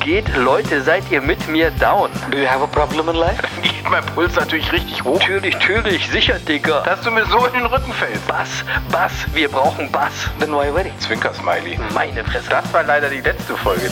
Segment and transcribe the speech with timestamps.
[0.00, 0.82] Geht, Leute?
[0.82, 2.10] Seid ihr mit mir down?
[2.30, 3.42] Do you have a problem in life?
[3.62, 5.18] Geht mein Puls natürlich richtig hoch.
[5.20, 6.82] Natürlich, natürlich, sicher, Digga.
[6.82, 8.26] Dass du mir so in den Rücken fällst.
[8.26, 10.28] Bass, Bass, wir brauchen Bass.
[10.38, 10.92] Then why worry?
[10.98, 11.78] Zwinker-Smiley.
[11.94, 12.50] Meine Fresse.
[12.50, 13.90] Das war leider die letzte Folge.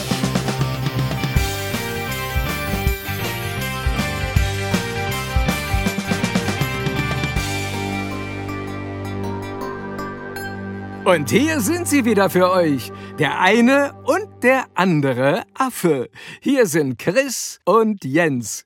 [11.09, 12.91] Und hier sind sie wieder für euch.
[13.17, 16.11] Der eine und der andere Affe.
[16.39, 18.63] Hier sind Chris und Jens.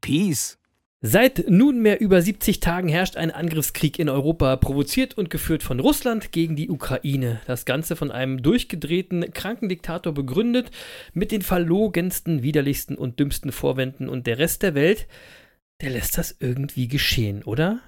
[0.00, 0.58] Peace.
[1.00, 6.32] Seit nunmehr über 70 Tagen herrscht ein Angriffskrieg in Europa, provoziert und geführt von Russland
[6.32, 7.40] gegen die Ukraine.
[7.46, 10.72] Das Ganze von einem durchgedrehten, kranken Diktator begründet,
[11.12, 15.06] mit den verlogensten, widerlichsten und dümmsten Vorwänden und der Rest der Welt,
[15.82, 17.78] der lässt das irgendwie geschehen, oder?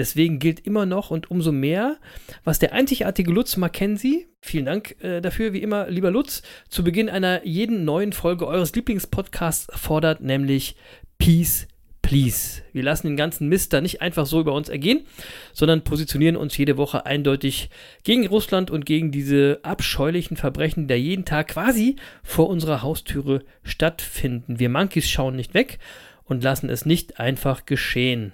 [0.00, 1.98] Deswegen gilt immer noch und umso mehr,
[2.42, 7.10] was der einzigartige Lutz Mackenzie, vielen Dank äh, dafür, wie immer, lieber Lutz, zu Beginn
[7.10, 10.74] einer jeden neuen Folge eures Lieblingspodcasts fordert, nämlich
[11.18, 11.68] Peace,
[12.00, 12.62] Please.
[12.72, 15.04] Wir lassen den ganzen Mist da nicht einfach so über uns ergehen,
[15.52, 17.68] sondern positionieren uns jede Woche eindeutig
[18.02, 23.44] gegen Russland und gegen diese abscheulichen Verbrechen, die da jeden Tag quasi vor unserer Haustüre
[23.62, 24.58] stattfinden.
[24.58, 25.78] Wir Monkeys schauen nicht weg
[26.24, 28.32] und lassen es nicht einfach geschehen.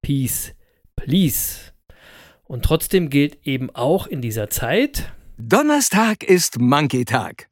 [0.00, 0.54] Peace,
[0.96, 1.72] please.
[2.44, 5.12] Und trotzdem gilt eben auch in dieser Zeit.
[5.38, 7.48] Donnerstag ist Monkey-Tag.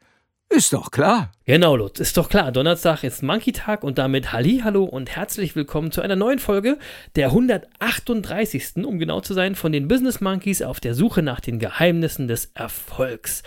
[0.52, 1.30] Ist doch klar.
[1.44, 2.50] Genau, Lutz, ist doch klar.
[2.50, 6.76] Donnerstag ist Monkey-Tag und damit Halli, hallo und herzlich willkommen zu einer neuen Folge,
[7.14, 8.84] der 138.
[8.84, 12.46] um genau zu sein, von den Business Monkeys auf der Suche nach den Geheimnissen des
[12.54, 13.44] Erfolgs.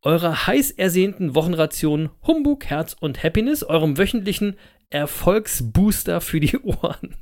[0.00, 4.56] Eurer heiß ersehnten Wochenration Humbug, Herz und Happiness, eurem wöchentlichen
[4.92, 7.16] Erfolgsbooster für die Ohren.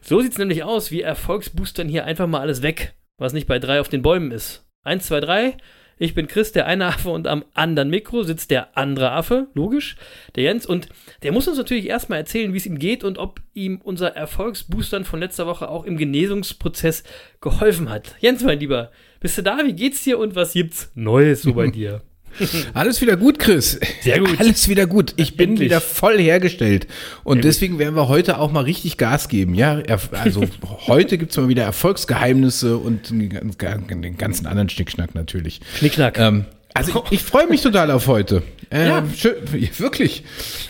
[0.00, 0.90] So sieht es nämlich aus.
[0.90, 4.66] Wir Erfolgsboostern hier einfach mal alles weg, was nicht bei drei auf den Bäumen ist.
[4.84, 5.56] Eins, zwei, drei.
[6.00, 9.96] Ich bin Chris, der eine Affe, und am anderen Mikro sitzt der andere Affe, logisch,
[10.36, 10.64] der Jens.
[10.64, 10.88] Und
[11.24, 15.04] der muss uns natürlich erstmal erzählen, wie es ihm geht und ob ihm unser Erfolgsboostern
[15.04, 17.02] von letzter Woche auch im Genesungsprozess
[17.40, 18.14] geholfen hat.
[18.20, 19.58] Jens, mein Lieber, bist du da?
[19.64, 22.02] Wie geht's dir und was gibt's Neues so bei dir?
[22.74, 23.78] Alles wieder gut, Chris.
[24.02, 24.38] Sehr gut.
[24.38, 25.14] Alles wieder gut.
[25.16, 25.66] Ich bin Endlich.
[25.70, 26.86] wieder voll hergestellt.
[27.24, 27.44] Und Sehr gut.
[27.44, 29.54] deswegen werden wir heute auch mal richtig Gas geben.
[29.54, 29.82] Ja,
[30.12, 30.44] also
[30.86, 33.28] heute gibt's mal wieder Erfolgsgeheimnisse und den
[33.58, 35.60] gan- den ganzen anderen Schnickschnack natürlich.
[35.78, 36.18] Schnickschnack.
[36.18, 36.44] Ähm,
[36.74, 38.42] also ich, ich freue mich total auf heute.
[38.70, 39.04] Äh, Ja.
[39.16, 39.34] schön,
[39.78, 40.24] wirklich.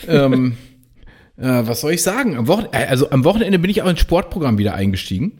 [0.07, 0.57] ähm,
[1.37, 2.37] äh, was soll ich sagen?
[2.37, 5.39] Am, Wochen äh, also am Wochenende bin ich auch ins Sportprogramm wieder eingestiegen.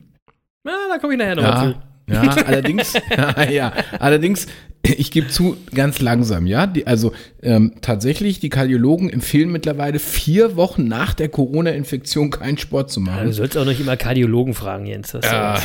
[0.63, 1.81] Na, da komme ich nachher nochmal zu.
[2.09, 4.47] Ja, ja, allerdings, ja, ja, allerdings,
[4.83, 6.65] ich gebe zu, ganz langsam, ja.
[6.65, 7.11] Die, also
[7.43, 13.05] ähm, tatsächlich, die Kardiologen empfehlen mittlerweile vier Wochen nach der Corona-Infektion keinen Sport zu Du
[13.05, 13.31] machen.
[13.33, 15.13] sollst auch nicht immer Kardiologen fragen, Jens.
[15.13, 15.59] Ist Ja,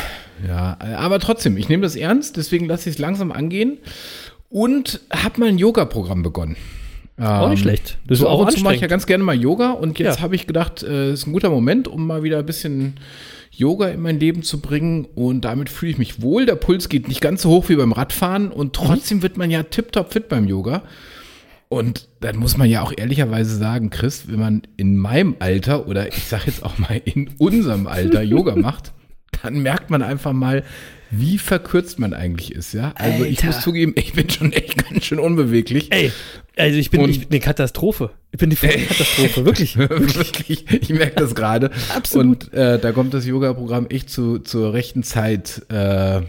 [0.47, 3.77] ja, aber trotzdem, ich nehme das ernst, deswegen lasse ich es langsam angehen
[4.49, 6.57] und habe mal ein Yoga-Programm begonnen.
[7.17, 7.97] auch nicht Ähm, schlecht.
[8.07, 10.17] Das so ist auch und zu mache ich ja ganz gerne mal Yoga und jetzt
[10.17, 10.21] Ja.
[10.21, 12.95] habe ich gedacht, es ist ein guter Moment, um mal wieder ein bisschen
[13.57, 16.45] Yoga in mein Leben zu bringen und damit fühle ich mich wohl.
[16.45, 19.63] Der Puls geht nicht ganz so hoch wie beim Radfahren und trotzdem wird man ja
[19.63, 20.83] tiptop fit beim Yoga.
[21.67, 26.07] Und dann muss man ja auch ehrlicherweise sagen, Chris, wenn man in meinem Alter oder
[26.07, 28.93] ich sage jetzt auch mal in unserem Alter Yoga macht,
[29.41, 30.63] dann merkt man einfach mal,
[31.19, 32.93] wie verkürzt man eigentlich ist, ja.
[32.95, 33.47] Also ich Alter.
[33.47, 35.91] muss zugeben, ich bin schon echt ganz schön unbeweglich.
[35.91, 36.11] Ey,
[36.57, 38.11] also ich bin, Und- ich bin eine Katastrophe.
[38.31, 39.77] Ich bin die volle Katastrophe, wirklich.
[39.77, 41.71] Wirklich, ich merke das gerade.
[41.95, 42.45] Absolut.
[42.45, 45.61] Und äh, da kommt das Yoga-Programm echt zu, zur rechten Zeit.
[45.69, 46.21] Äh,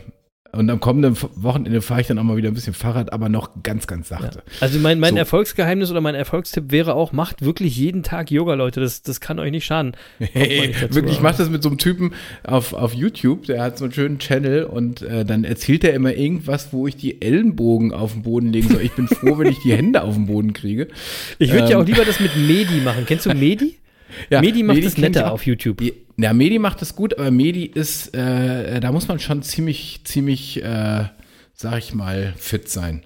[0.56, 3.50] und am kommenden Wochenende fahre ich dann auch mal wieder ein bisschen Fahrrad, aber noch
[3.62, 4.42] ganz, ganz sachte.
[4.60, 5.18] Also mein, mein So.
[5.18, 8.80] Erfolgsgeheimnis oder mein Erfolgstipp wäre auch, macht wirklich jeden Tag Yoga, Leute.
[8.80, 9.92] Das, das kann euch nicht schaden.
[10.32, 12.12] Hey, nicht dazu, wirklich, ich mache das mit so einem Typen
[12.44, 16.12] auf, auf YouTube, der hat so einen schönen Channel und äh, dann erzählt er immer
[16.14, 18.82] irgendwas, wo ich die Ellenbogen auf den Boden legen soll.
[18.82, 20.88] Ich bin froh, wenn ich die Hände auf den Boden kriege.
[21.38, 21.82] Ich würde ja Ähm.
[21.82, 23.04] auch lieber das mit Medi machen.
[23.06, 23.76] Kennst du Medi?
[24.30, 25.82] Medi macht das ich netter auf YouTube.
[26.16, 30.62] Ja, Medi macht das gut, aber Medi ist, äh, da muss man schon ziemlich, ziemlich,
[30.62, 31.04] äh,
[31.54, 33.02] sag ich mal, fit sein.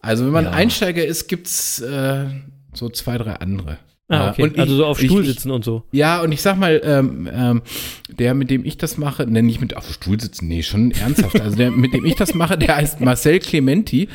[0.00, 0.50] Also wenn man Ja.
[0.52, 2.26] Einsteiger ist, gibt's äh,
[2.72, 3.78] so zwei, drei andere.
[4.08, 4.42] Ah, Ja, okay.
[4.42, 5.84] und ich- also so auf ich- Stuhl ich- sitzen und so.
[5.92, 7.62] Ja, und ich sag mal, ähm, ähm,
[8.10, 11.40] der, mit dem ich das mache, ne, nicht mit auf Stuhl sitzen, nee, schon ernsthaft.
[11.40, 14.08] Also der, mit dem ich das mache, der heißt Marcel Clementi.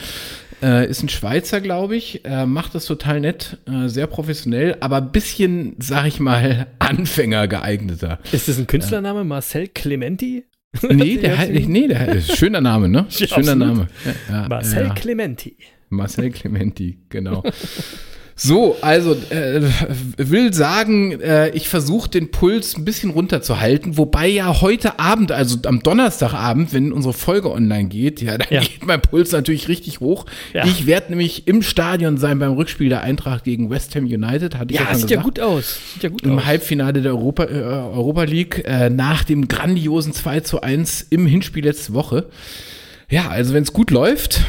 [0.61, 4.97] Äh, ist ein Schweizer, glaube ich, äh, macht das total nett, äh, sehr professionell, aber
[4.97, 8.19] ein bisschen, sag ich mal, Anfänger geeigneter.
[8.31, 9.23] Ist das ein Künstlername?
[9.23, 10.45] Marcel Clementi?
[10.89, 13.05] Nee, der, halt- nee, der ist schöner Name, ne?
[13.09, 13.57] Ja, schöner absolut.
[13.59, 13.87] Name.
[14.29, 14.93] Ja, Marcel ja.
[14.93, 15.57] Clementi.
[15.89, 17.41] Marcel Clementi, genau.
[18.39, 19.61] So, also äh,
[20.17, 25.57] will sagen, äh, ich versuche den Puls ein bisschen runterzuhalten, wobei ja heute Abend, also
[25.65, 28.61] am Donnerstagabend, wenn unsere Folge online geht, ja, dann Ja.
[28.61, 30.27] geht mein Puls natürlich richtig hoch.
[30.53, 30.65] Ja.
[30.65, 34.71] Ich werde nämlich im Stadion sein beim Rückspiel der Eintracht gegen West Ham United, hatte
[34.71, 35.23] ich ja, Ja, schon sieht ja gesagt.
[35.37, 35.79] gut aus.
[35.95, 36.45] Sieht ja gut Im aus.
[36.45, 41.65] Halbfinale der Europa, äh, Europa League äh, nach dem grandiosen 2 zu 1 im Hinspiel
[41.65, 42.27] letzte Woche.
[43.09, 44.41] Ja, also wenn es gut läuft,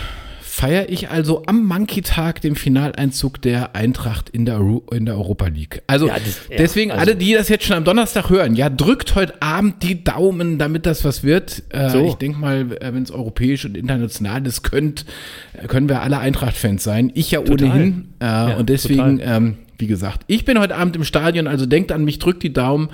[0.58, 5.46] feiere ich also am Monkey-Tag den Finaleinzug der Eintracht in der, Euro- in der Europa
[5.46, 5.82] League.
[5.87, 8.69] Also Ja, das- ja, deswegen also- alle, die das jetzt schon am Donnerstag hören, ja,
[8.69, 11.62] drückt heute Abend die Daumen, damit das was wird.
[11.70, 12.06] Äh, So.
[12.06, 15.05] Ich denke mal, wenn es europäisch und international ist, könnt,
[15.52, 17.12] äh, können wir alle Eintracht-Fans sein.
[17.14, 17.69] Ich ja Total.
[17.69, 18.08] ohnehin.
[18.19, 22.04] Äh, und deswegen, ähm, wie gesagt, ich bin heute Abend im Stadion, also denkt an
[22.04, 22.88] mich, drückt die Daumen.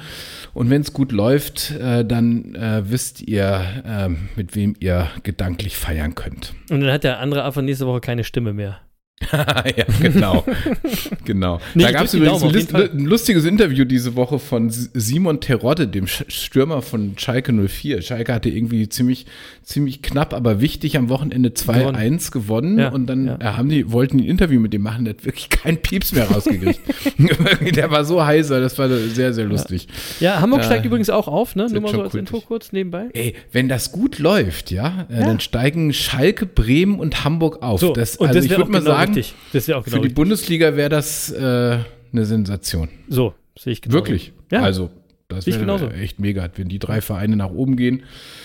[0.55, 5.77] Und wenn es gut läuft, äh, dann äh, wisst ihr, äh, mit wem ihr gedanklich
[5.77, 6.55] feiern könnt.
[6.71, 8.81] Und dann hat der andere Affe nächste Woche keine Stimme mehr.
[9.33, 10.45] ja, genau.
[11.25, 11.61] genau.
[11.75, 16.07] Nee, da gab es übrigens Daumen, ein, lustiges Interview diese Woche von Simon Terodde, dem
[16.07, 18.03] Stürmer von Schalke 04.
[18.03, 19.27] Schalke hatte irgendwie ziemlich,
[19.63, 22.79] ziemlich knapp, aber wichtig am Wochenende 2-1 gewonnen.
[22.79, 23.39] Ja, und dann ja.
[23.41, 26.13] äh, haben die, wollten die ein Interview mit dem machen, der hat wirklich keinen Pieps
[26.13, 26.81] mehr rausgekriegt.
[27.77, 29.87] der war so heiser, das war sehr, sehr lustig.
[30.19, 30.67] Ja, Hamburg Ja.
[30.67, 31.69] steigt übrigens auch auf, ne?
[31.71, 32.15] Nur mal so als.
[32.15, 33.09] Info kurz nebenbei.
[33.13, 37.81] Ey, wenn das gut läuft, ja, äh, dann steigen Schalke, Bremen und Hamburg auf.
[37.81, 39.35] So, das, und also das ich würde mal genau sagen, richtig.
[39.53, 40.15] Das auch für genau die richtig.
[40.15, 41.79] Bundesliga wäre das äh,
[42.13, 42.89] eine Sensation.
[43.09, 43.95] So, sehe ich genau.
[43.95, 44.33] Wirklich.
[44.51, 44.91] Ja, Also,
[45.29, 45.89] das wäre genauso.
[45.89, 48.03] echt mega, wenn die drei Vereine nach oben gehen.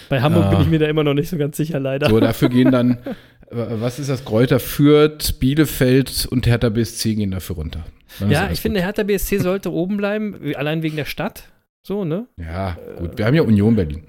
[0.09, 0.49] bei Hamburg Ah.
[0.51, 2.09] bin ich mir da immer noch nicht so ganz sicher, leider.
[2.09, 3.05] So, dafür gehen dann, äh,
[3.51, 4.23] was ist das?
[4.25, 7.85] Kräuter Fürth, Bielefeld und Hertha BSC gehen dafür runter.
[8.19, 8.85] Dann ja, ich finde, gut.
[8.85, 11.43] Hertha BSC sollte oben bleiben, allein wegen der Stadt.
[11.85, 12.27] So, ne?
[12.37, 13.17] Ja, gut.
[13.17, 14.03] Wir haben ja Union Berlin.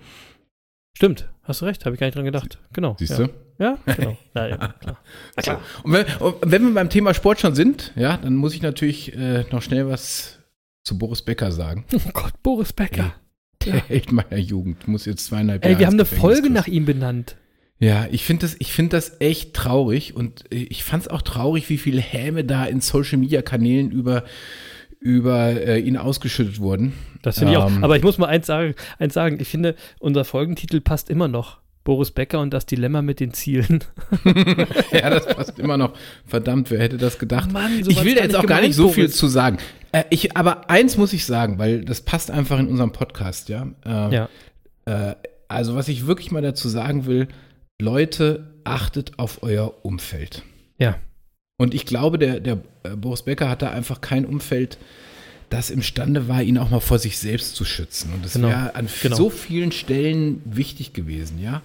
[0.97, 2.59] Stimmt, hast du recht, habe ich gar nicht dran gedacht.
[2.73, 2.97] Genau.
[2.99, 3.27] Siehst ja.
[3.27, 3.33] du?
[3.61, 4.17] Ja, genau.
[4.33, 4.99] Na, ja, klar.
[5.37, 5.61] Klar.
[5.83, 9.15] Und wenn, und wenn wir beim Thema Sport schon sind, ja, dann muss ich natürlich
[9.15, 10.39] äh, noch schnell was
[10.83, 11.85] zu Boris Becker sagen.
[11.95, 13.13] Oh Gott, Boris Becker.
[13.65, 14.89] Der Held meiner Jugend.
[14.89, 17.37] Muss jetzt zweieinhalb Ey, Jahre wir haben eine Folge nach ihm benannt.
[17.79, 21.23] Ja, ich finde das, ich finde das echt traurig und äh, ich fand es auch
[21.23, 24.25] traurig, wie viele Häme da in Social Media Kanälen über,
[25.01, 26.95] über äh, ihn ausgeschüttet wurden.
[27.21, 27.71] Das finde ich auch.
[27.71, 27.85] Ähm.
[27.85, 29.39] Aber ich muss mal eins sagen, eins sagen.
[29.39, 31.61] Ich finde, unser Folgentitel passt immer noch.
[31.91, 33.83] Boris Becker und das Dilemma mit den Zielen.
[34.93, 35.95] ja, das passt immer noch.
[36.25, 37.51] Verdammt, wer hätte das gedacht?
[37.51, 39.17] Mann, ich will da jetzt auch gar nicht so viel Boris.
[39.17, 39.59] zu sagen.
[39.91, 43.67] Äh, ich, aber eins muss ich sagen, weil das passt einfach in unserem Podcast, ja.
[43.85, 44.29] Äh, Ja.
[44.85, 45.17] Äh,
[45.49, 47.27] also, was ich wirklich mal dazu sagen will,
[47.83, 50.45] Leute, achtet auf euer Umfeld.
[50.79, 50.95] Ja.
[51.57, 54.79] Und ich glaube, der, der äh, Boris Becker hatte einfach kein Umfeld,
[55.51, 58.13] das imstande war, ihn auch mal vor sich selbst zu schützen.
[58.15, 59.17] Und das Genau, wäre an genau.
[59.17, 61.63] so vielen Stellen wichtig gewesen, ja.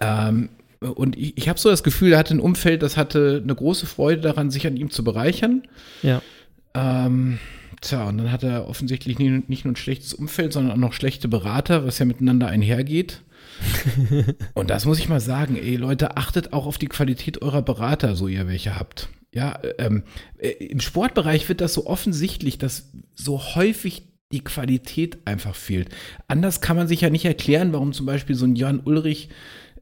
[0.00, 3.54] Ähm, und ich, ich habe so das Gefühl, er hatte ein Umfeld, das hatte eine
[3.54, 5.62] große Freude daran, sich an ihm zu bereichern.
[6.02, 6.20] Ja.
[6.74, 7.38] Ähm,
[7.80, 10.92] tja, und dann hat er offensichtlich nicht, nicht nur ein schlechtes Umfeld, sondern auch noch
[10.92, 13.22] schlechte Berater, was ja miteinander einhergeht.
[14.54, 18.14] und das muss ich mal sagen, ey Leute, achtet auch auf die Qualität eurer Berater,
[18.14, 19.08] so ihr welche habt.
[19.32, 20.04] Ja, ähm,
[20.38, 25.88] äh, im Sportbereich wird das so offensichtlich, dass so häufig die Qualität einfach fehlt.
[26.26, 29.28] Anders kann man sich ja nicht erklären, warum zum Beispiel so ein Jan Ulrich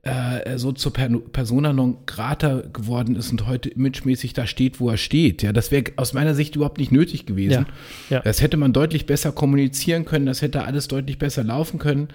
[0.04, 4.90] äh, so zur per Persona non grata geworden ist und heute imagemäßig da steht, wo
[4.90, 5.42] er steht.
[5.42, 7.66] Ja, das wäre aus meiner Sicht überhaupt nicht nötig gewesen.
[8.10, 8.20] Ja, ja.
[8.20, 12.08] Das hätte man deutlich besser kommunizieren können, das hätte alles deutlich besser laufen können.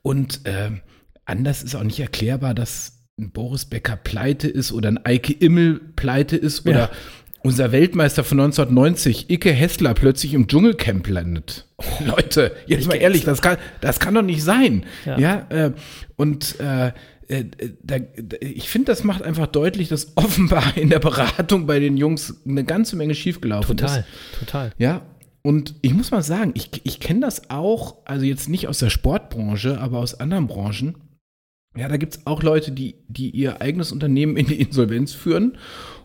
[0.00, 0.80] Und ähm,
[1.26, 5.80] anders ist auch nicht erklärbar, dass ein Boris Becker pleite ist oder ein Eike Immel
[5.96, 6.90] pleite ist oder Ja.
[7.42, 11.66] unser Weltmeister von 1990, Icke Hessler, plötzlich im Dschungelcamp landet.
[12.04, 14.84] Leute, jetzt mal Icke ehrlich, das kann, das kann doch nicht sein.
[15.06, 15.18] Ja.
[15.18, 15.72] Ja, äh,
[16.16, 16.92] und äh,
[17.28, 17.44] äh,
[17.82, 17.96] da,
[18.40, 22.64] ich finde, das macht einfach deutlich, dass offenbar in der Beratung bei den Jungs eine
[22.64, 23.80] ganze Menge schiefgelaufen ist.
[23.80, 24.04] Total,
[24.40, 24.70] total.
[24.76, 25.02] Ja,
[25.40, 28.90] und ich muss mal sagen, ich, ich kenne das auch, also jetzt nicht aus der
[28.90, 30.96] Sportbranche, aber aus anderen Branchen.
[31.76, 35.58] Ja, da gibt es auch Leute, die, die ihr eigenes Unternehmen in die Insolvenz führen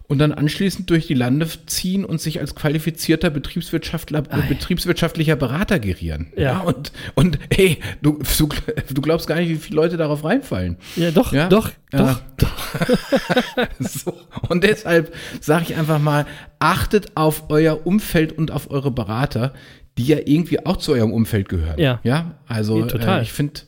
[0.08, 5.80] und dann anschließend durch die Lande ziehen und sich als qualifizierter Betriebswirtschaftler, äh, betriebswirtschaftlicher Berater
[5.80, 6.34] gerieren.
[6.36, 6.60] Ja.
[6.60, 8.50] und, und hey, du, du,
[8.94, 10.76] du glaubst gar nicht, wie viele Leute darauf reinfallen.
[10.98, 11.48] Ja, doch, Ja?
[11.48, 12.20] doch, Ja.
[12.36, 12.50] doch.
[13.80, 14.14] So.
[14.50, 16.26] Und deshalb sage ich einfach mal,
[16.60, 19.54] achtet auf euer Umfeld und auf eure Berater,
[19.98, 21.80] die ja irgendwie auch zu eurem Umfeld gehören.
[21.80, 22.00] Ja.
[22.04, 23.20] Ja, also Nee, total.
[23.20, 23.62] Äh, ich finde,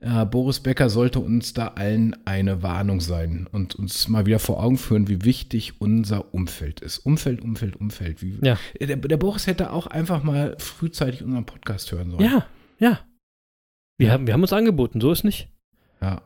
[0.00, 4.62] äh, Boris Becker sollte uns da allen eine Warnung sein und uns mal wieder vor
[4.62, 6.98] Augen führen, wie wichtig unser Umfeld ist.
[6.98, 8.22] Umfeld, Umfeld, Umfeld.
[8.22, 8.58] Wie, Ja.
[8.80, 12.22] der, der Boris hätte auch einfach mal frühzeitig unseren Podcast hören sollen.
[12.24, 12.46] Ja,
[12.78, 13.00] ja.
[13.98, 15.48] Wir haben, wir haben uns angeboten, so ist nicht.
[16.02, 16.20] Ja.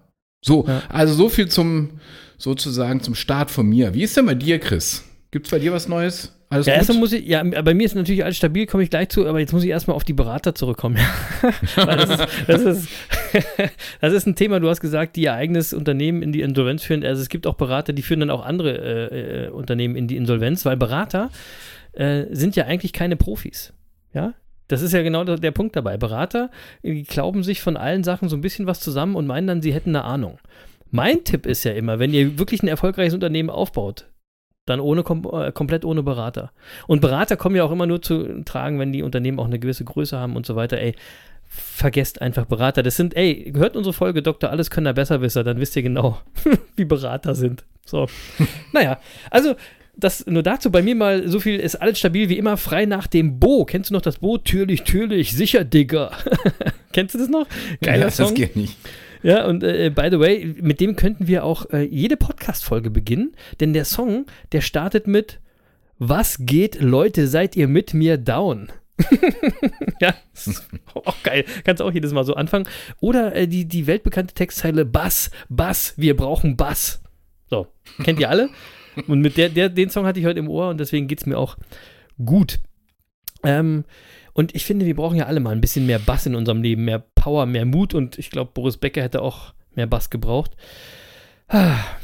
[0.45, 0.83] So, Ja.
[0.89, 2.01] also so viel zum,
[2.39, 3.95] sozusagen zum Start von mir.
[3.95, 5.05] Wie ist denn bei dir, Chris?
[5.31, 6.33] Gibt's bei dir was Neues?
[6.53, 9.09] Alles Ja, erstmal muss ich, ja, bei mir ist natürlich alles stabil, komme ich gleich
[9.09, 10.99] zu, aber jetzt muss ich erstmal auf die Berater zurückkommen.
[11.77, 12.89] Weil das, ist, das, ist,
[14.01, 17.05] das ist ein Thema, du hast gesagt, die ihr eigenes Unternehmen in die Insolvenz führen.
[17.05, 20.17] Also es gibt auch Berater, die führen dann auch andere äh, äh, Unternehmen in die
[20.17, 21.31] Insolvenz, weil Berater
[21.93, 23.73] äh, sind ja eigentlich keine Profis.
[24.13, 24.35] Ja,
[24.67, 25.99] das ist ja genau der, der Punkt dabei.
[25.99, 26.51] Berater
[26.83, 29.73] die glauben sich von allen Sachen so ein bisschen was zusammen und meinen dann, sie
[29.73, 30.41] hätten eine Ahnung.
[30.91, 34.10] Mein Tipp ist ja immer, wenn ihr wirklich ein erfolgreiches Unternehmen aufbaut,
[34.71, 36.53] dann ohne kom äh, komplett ohne Berater.
[36.87, 39.85] Und Berater kommen ja auch immer nur zu tragen, wenn die Unternehmen auch eine gewisse
[39.85, 40.79] Größe haben und so weiter.
[40.79, 40.95] Ey,
[41.51, 42.83] vergesst einfach Berater.
[42.83, 44.51] Das sind, ey, hört unsere Folge Dr.
[44.51, 46.19] Alles können Besserwisser, dann wisst ihr genau,
[46.77, 47.65] wie Berater sind.
[47.85, 48.09] So.
[48.73, 49.01] naja,
[49.31, 49.57] also
[49.97, 53.07] das nur dazu bei mir mal so viel ist alles stabil wie immer frei nach
[53.07, 53.65] dem Bo.
[53.65, 54.39] Kennst du noch das Bo?
[54.39, 56.13] Türlich, türlich, sicher, Digga.
[56.93, 57.47] Kennst du das noch?
[57.83, 58.27] Geiler ja, Song.
[58.29, 58.77] das geht nicht.
[59.23, 63.35] Ja, und äh, by the way, mit dem könnten wir auch äh, jede Podcast-Folge beginnen,
[63.61, 65.41] denn der Song, der startet mit
[65.99, 68.73] Was geht, Leute, seid ihr mit mir down?
[70.01, 70.15] ja,
[70.95, 71.45] auch geil.
[71.65, 72.67] Kannst auch jedes Mal so anfangen.
[73.01, 77.03] Oder äh, die, die weltbekannte Textzeile Bass, Bass, wir brauchen Bass.
[77.49, 77.67] So,
[78.03, 78.51] kennt ihr alle?
[79.07, 81.27] Und mit der, der, den Song hatte ich heute im Ohr und deswegen geht es
[81.27, 81.57] mir auch
[82.25, 82.59] gut.
[83.43, 83.85] Ähm,
[84.33, 86.85] und ich finde, wir brauchen ja alle mal ein bisschen mehr Bass in unserem Leben,
[86.85, 87.95] mehr Power, mehr Mut.
[87.95, 90.53] Und ich glaube, Boris Becker hätte auch mehr Bass gebraucht.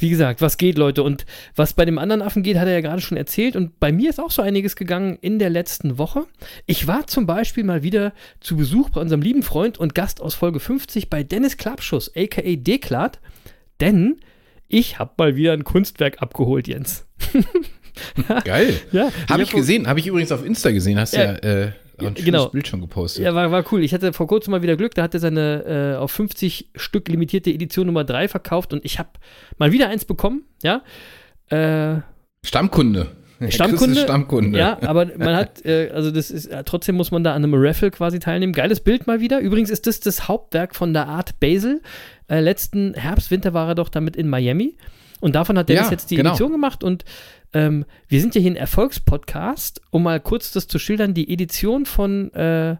[0.00, 1.04] Wie gesagt, was geht, Leute?
[1.04, 3.54] Und was bei dem anderen Affen geht, hat er ja gerade schon erzählt.
[3.54, 6.24] Und bei mir ist auch so einiges gegangen in der letzten Woche.
[6.66, 10.34] Ich war zum Beispiel mal wieder zu Besuch bei unserem lieben Freund und Gast aus
[10.34, 12.56] Folge 50 bei Dennis Klappschuss, a.k.a.
[12.56, 13.20] Deklat.
[13.80, 14.16] Denn
[14.66, 17.06] ich habe mal wieder ein Kunstwerk abgeholt, Jens.
[18.44, 18.80] Geil.
[18.90, 21.34] Ja, Habe hab ich gesehen, habe ich übrigens auf Insta gesehen, hast Ja.
[21.34, 22.48] ja, äh, ein schönes genau.
[22.48, 23.24] Bild schon gepostet.
[23.24, 23.82] Ja, war, war cool.
[23.82, 24.94] Ich hatte vor kurzem mal wieder Glück.
[24.94, 28.98] Da hat er seine äh, auf 50 Stück limitierte Edition Nummer 3 verkauft und ich
[28.98, 29.10] habe
[29.58, 30.44] mal wieder eins bekommen.
[30.62, 30.82] Ja.
[31.48, 32.00] Äh,
[32.42, 33.08] Stammkunde.
[33.48, 34.00] Stammkunde.
[34.00, 34.58] Stammkunde.
[34.58, 37.54] Ja, aber man hat, äh, also das ist, äh, trotzdem muss man da an einem
[37.54, 38.52] Raffle quasi teilnehmen.
[38.52, 39.40] Geiles Bild mal wieder.
[39.40, 41.82] Übrigens ist das das Hauptwerk von der Art Basel.
[42.28, 44.76] Äh, letzten Herbst, Winter war er doch damit in Miami.
[45.20, 46.30] Und davon hat Dennis Ja, jetzt die genau.
[46.30, 46.82] Edition gemacht.
[46.82, 47.04] Und
[47.56, 49.80] ähm, wir sind ja hier ein Erfolgspodcast.
[49.90, 52.76] Um mal kurz das zu schildern, die Edition von äh,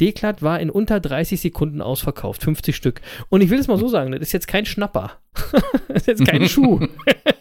[0.00, 2.44] Deklat war in unter 30 Sekunden ausverkauft.
[2.44, 3.00] 50 Stück.
[3.28, 5.18] Und ich will es mal so sagen, das ist jetzt kein Schnapper.
[5.88, 6.86] das ist jetzt kein Schuh.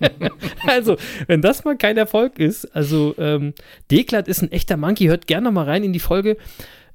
[0.67, 3.53] also, wenn das mal kein Erfolg ist, also ähm,
[3.91, 6.37] Deklat ist ein echter Monkey, hört gerne noch mal rein in die Folge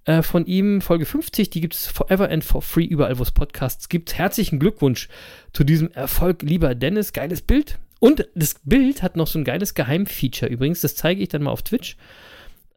[0.07, 3.31] äh, von ihm, Folge 50, die gibt es forever and for free, überall wo es
[3.31, 4.19] Podcasts gibt.
[4.19, 5.09] Herzlichen Glückwunsch
[5.53, 7.79] zu diesem Erfolg, lieber Dennis, geiles Bild.
[8.01, 11.51] Und das Bild hat noch so ein geiles Geheimfeature übrigens, das zeige ich dann mal
[11.51, 11.97] auf Twitch.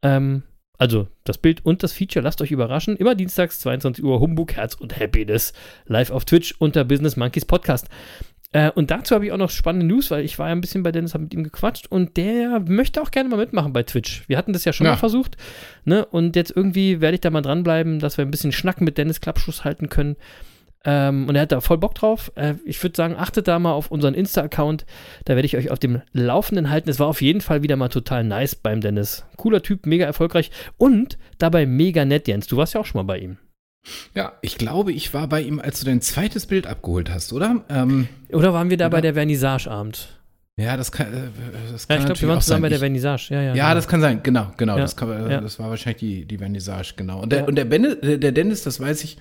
[0.04, 0.44] Ähm,
[0.78, 2.96] also das Bild und das Feature, lasst euch überraschen.
[2.98, 5.54] Immer dienstags, 22 Uhr, Humbug, Herz und Happiness.
[5.88, 7.88] Live auf Twitch unter Business Monkeys Podcast.
[8.54, 10.84] Äh, und dazu habe ich auch noch spannende News, weil ich war ja ein bisschen
[10.84, 14.24] bei Dennis, habe mit ihm gequatscht und der möchte auch gerne mal mitmachen bei Twitch.
[14.30, 14.92] Wir hatten das ja schon Ja.
[14.94, 15.36] mal versucht.
[15.84, 16.06] Ne?
[16.06, 19.20] Und jetzt irgendwie werde ich da mal dranbleiben, dass wir ein bisschen Schnacken mit Dennis
[19.20, 20.16] Klappschuss halten können.
[20.86, 22.32] Ähm, und er hat da voll Bock drauf.
[22.36, 24.86] Äh, ich würde sagen, achtet da mal auf unseren Insta-Account.
[25.26, 26.90] Da werde ich euch auf dem Laufenden halten.
[26.90, 29.26] Es war auf jeden Fall wieder mal total nice beim Dennis.
[29.38, 32.48] Cooler Typ, mega erfolgreich und dabei mega nett, Jens.
[32.48, 33.38] Du warst ja auch schon mal bei ihm.
[34.14, 37.64] Ja, ich glaube, ich war bei ihm, als du dein zweites Bild abgeholt hast, oder?
[37.70, 40.10] Ähm, Oder waren wir da bei der Vernissage-Abend?
[40.60, 41.18] ja, das kann, äh,
[41.72, 42.62] das Ja, kann ich glaube, wir waren zusammen sein.
[42.64, 43.28] bei der Vernissage.
[43.34, 43.76] Ja, ja, Ja, genau.
[43.76, 44.76] das kann sein, genau, genau.
[44.76, 45.40] Ja, Das, kann, äh, ja.
[45.42, 47.22] das war wahrscheinlich die, die Vernissage, genau.
[47.22, 47.46] Und der, Ja.
[47.46, 49.18] und der, Benne, der Dennis, das weiß ich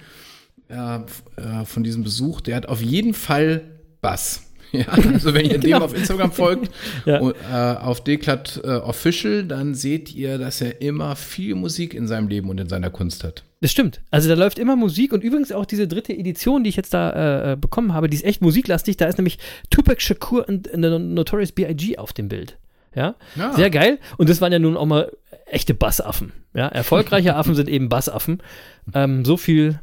[0.69, 3.63] äh, äh, von diesem Besuch, der hat auf jeden Fall
[4.01, 4.43] Bass.
[4.73, 5.79] Ja, also wenn ihr Genau.
[5.79, 6.71] dem auf Instagram folgt,
[7.07, 7.21] Ja.
[7.21, 12.09] und, äh, auf Deklat äh, Official, dann seht ihr, dass er immer viel Musik in
[12.09, 13.45] seinem Leben und in seiner Kunst hat.
[13.61, 14.01] Das stimmt.
[14.11, 17.53] Also da läuft immer Musik und übrigens auch diese dritte Edition, die ich jetzt da
[17.53, 18.97] äh, bekommen habe, die ist echt musiklastig.
[18.97, 19.39] Da ist nämlich
[19.71, 21.97] Tupac Shakur und äh, Notorious B.I.G.
[21.99, 22.59] auf dem Bild.
[22.95, 23.53] Ja, Ja.
[23.55, 23.99] sehr geil.
[24.19, 25.13] Und das waren ja nun auch mal
[25.47, 26.33] echte Bassaffen.
[26.55, 28.43] Ja, erfolgreiche Affen sind eben Bassaffen.
[28.95, 29.79] Ähm, so viel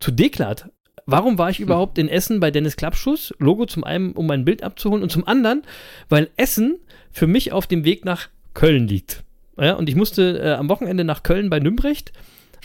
[0.00, 0.70] zu Deklat.
[1.06, 3.34] Warum war ich überhaupt in Essen bei Dennis Klappschuss?
[3.38, 5.62] Logo zum einen, um mein Bild abzuholen und zum anderen,
[6.08, 6.78] weil Essen
[7.10, 9.22] für mich auf dem Weg nach Köln liegt.
[9.58, 12.12] Ja, und ich musste äh, am Wochenende nach Köln bei Nümbrecht.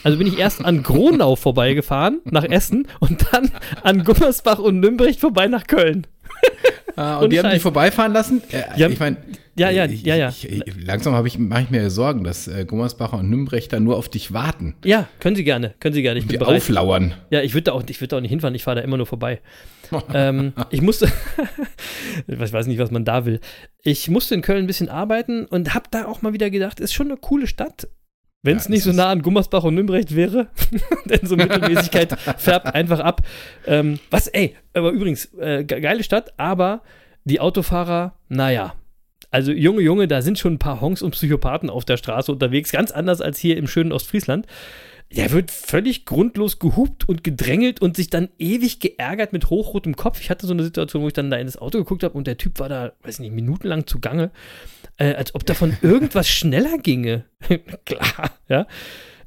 [0.04, 3.52] Also bin ich erst an Gronau vorbeigefahren, nach Essen, und dann
[3.84, 6.08] an Gummersbach und Nümbrecht vorbei nach Köln.
[6.96, 8.42] Ah, Und und die haben dich vorbeifahren lassen?
[8.52, 9.18] Äh, haben- ich meine,
[9.58, 10.30] Ja, ja, ja, ja.
[10.30, 13.96] Ich, ich, langsam habe ich, mache ich mir Sorgen, dass äh, Gummersbacher und Nümbrechter nur
[13.98, 14.76] auf dich warten.
[14.84, 16.20] Ja, können Sie gerne, können Sie gerne.
[16.20, 16.58] Ich bin Die bereit.
[16.58, 17.14] auflauern.
[17.30, 19.06] Ja, ich würde da, auch- ich da auch nicht hinfahren, ich fahre da immer nur
[19.06, 19.42] vorbei.
[20.14, 21.12] ähm, ich musste,
[22.28, 23.40] ich weiß nicht, was man da will.
[23.84, 26.94] Ich musste in Köln ein bisschen arbeiten und habe da auch mal wieder gedacht, ist
[26.94, 27.88] schon eine coole Stadt.
[28.46, 30.48] Wenn es Ja, nicht so nah an Gummersbach und Nürnberg wäre,
[31.06, 33.22] denn so Mittelmäßigkeit färbt einfach ab.
[33.66, 36.82] Ähm, was, ey, aber übrigens, äh, ge- geile Stadt, aber
[37.24, 38.76] die Autofahrer, naja.
[39.32, 42.72] Also Junge, Junge, da sind schon ein paar Honks und Psychopathen auf der Straße unterwegs,
[42.72, 44.46] ganz anders als hier im schönen Ostfriesland.
[45.16, 50.20] Der wird völlig grundlos gehupt und gedrängelt und sich dann ewig geärgert mit hochrotem Kopf.
[50.20, 52.26] Ich hatte so eine Situation, wo ich dann da in das Auto geguckt habe und
[52.28, 54.32] der Typ war da, weiß nicht, minutenlang zugange,
[54.98, 57.26] äh, als ob davon irgendwas schneller ginge.
[57.86, 58.68] Klar, ja.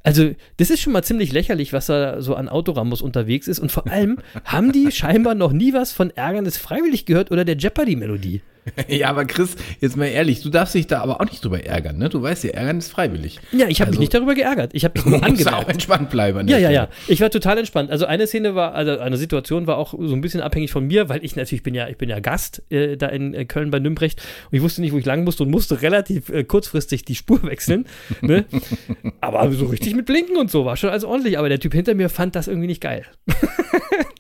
[0.03, 3.59] Also, das ist schon mal ziemlich lächerlich, was da so an Autorambos unterwegs ist.
[3.59, 7.57] Und vor allem haben die scheinbar noch nie was von Ärgernis freiwillig gehört oder der
[7.57, 8.43] Jeopardy-Melodie.
[8.89, 11.99] Ja, aber Chris, jetzt mal ehrlich, du darfst dich da aber auch nicht drüber ärgern,
[11.99, 12.09] ne?
[12.09, 13.41] Du weißt ja, ärgern ist freiwillig.
[13.53, 14.71] Ja, ich habe mich Also- nicht darüber geärgert.
[14.75, 15.71] Ich habe das nur Du musst auch angemerkt.
[15.71, 16.49] entspannt bleiben.
[16.49, 16.75] Ja, ja, Stelle.
[16.75, 16.89] ja.
[17.09, 17.91] Ich war total entspannt.
[17.91, 21.09] Also eine Szene war, also eine Situation war auch so ein bisschen abhängig von mir,
[21.09, 23.79] weil ich natürlich bin ja, ich bin ja Gast äh, da in äh, Köln bei
[23.79, 24.21] Nümbrecht
[24.51, 27.43] und ich wusste nicht, wo ich lang musste und musste relativ äh, kurzfristig die Spur
[27.43, 27.87] wechseln.
[28.23, 28.45] ne?
[29.21, 31.39] Aber so richtig mit Blinken und so war schon alles ordentlich.
[31.39, 33.05] Aber der Typ hinter mir fand das irgendwie nicht geil.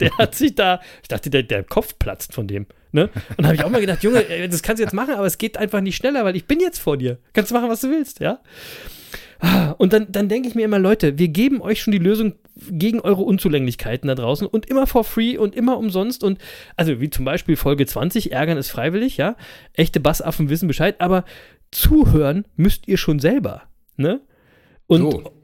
[0.01, 2.67] Der hat sich da, ich dachte, der, der Kopf platzt von dem.
[2.93, 3.11] Ne?
[3.37, 5.57] Und habe ich auch mal gedacht, Junge, das kannst du jetzt machen, aber es geht
[5.57, 7.19] einfach nicht schneller, weil ich bin jetzt vor dir.
[7.33, 8.41] Kannst du machen, was du willst, ja?
[9.79, 12.35] Und dann, dann denke ich mir immer, Leute, wir geben euch schon die Lösung
[12.71, 16.39] gegen eure Unzulänglichkeiten da draußen und immer for free und immer umsonst und
[16.77, 19.37] also wie zum Beispiel Folge 20, Ärgern ist freiwillig, ja.
[19.75, 21.25] Echte Bassaffen wissen Bescheid, aber
[21.71, 23.63] zuhören müsst ihr schon selber,
[23.97, 24.21] ne?
[24.89, 25.38] Und So.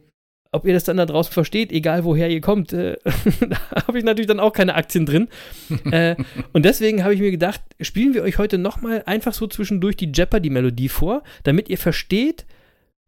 [0.54, 2.96] Ob ihr das dann da draußen versteht, egal woher ihr kommt, äh,
[3.40, 5.28] da habe ich natürlich dann auch keine Aktien drin.
[5.90, 6.16] äh,
[6.52, 10.12] und deswegen habe ich mir gedacht, spielen wir euch heute nochmal einfach so zwischendurch die
[10.12, 12.46] Jeopardy-Melodie vor, damit ihr versteht,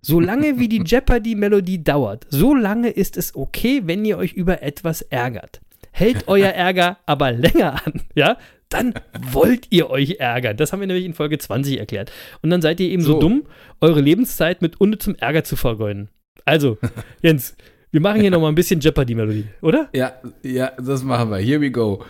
[0.00, 5.60] solange wie die Jeopardy-Melodie dauert, solange ist es okay, wenn ihr euch über etwas ärgert.
[5.92, 8.36] Hält euer Ärger aber länger an, ja?
[8.68, 8.94] Dann
[9.30, 10.56] wollt ihr euch ärgern.
[10.56, 12.10] Das haben wir nämlich in Folge 20 erklärt.
[12.42, 13.20] Und dann seid ihr eben so, So.
[13.20, 13.44] dumm,
[13.80, 16.08] eure Lebenszeit mit unnützem Ärger zu vergeuden.
[16.46, 16.78] Also,
[17.22, 17.56] Jens,
[17.90, 19.88] wir machen hier nochmal ein bisschen Jeopardy-Melodie, oder?
[19.92, 20.12] Ja,
[20.42, 21.38] ja, das machen wir.
[21.38, 22.04] Here we go.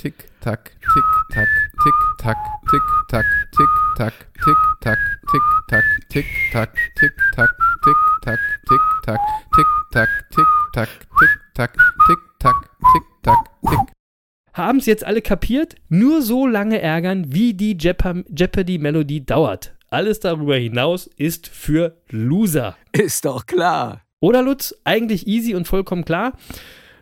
[0.00, 1.04] Tick, tack, tick,
[1.34, 1.48] tack,
[1.82, 2.36] tick, tack,
[2.70, 8.38] tick, tack, tick, tack, tick, tack, tick, tack, tick, tack, tick, tack, tick, tack,
[8.70, 9.18] tick, tack,
[9.50, 11.70] tick, tack, tick, tack, tick, tack,
[12.06, 13.94] tick, tack, tick, tack, tick.
[14.52, 15.76] Haben es jetzt alle kapiert?
[15.88, 19.74] Nur so lange ärgern, wie die Jeopardy-Melodie dauert.
[19.92, 22.76] Alles darüber hinaus ist für Loser.
[22.92, 24.02] Ist doch klar.
[24.20, 24.72] Oder Lutz?
[24.84, 26.34] Eigentlich easy und vollkommen klar.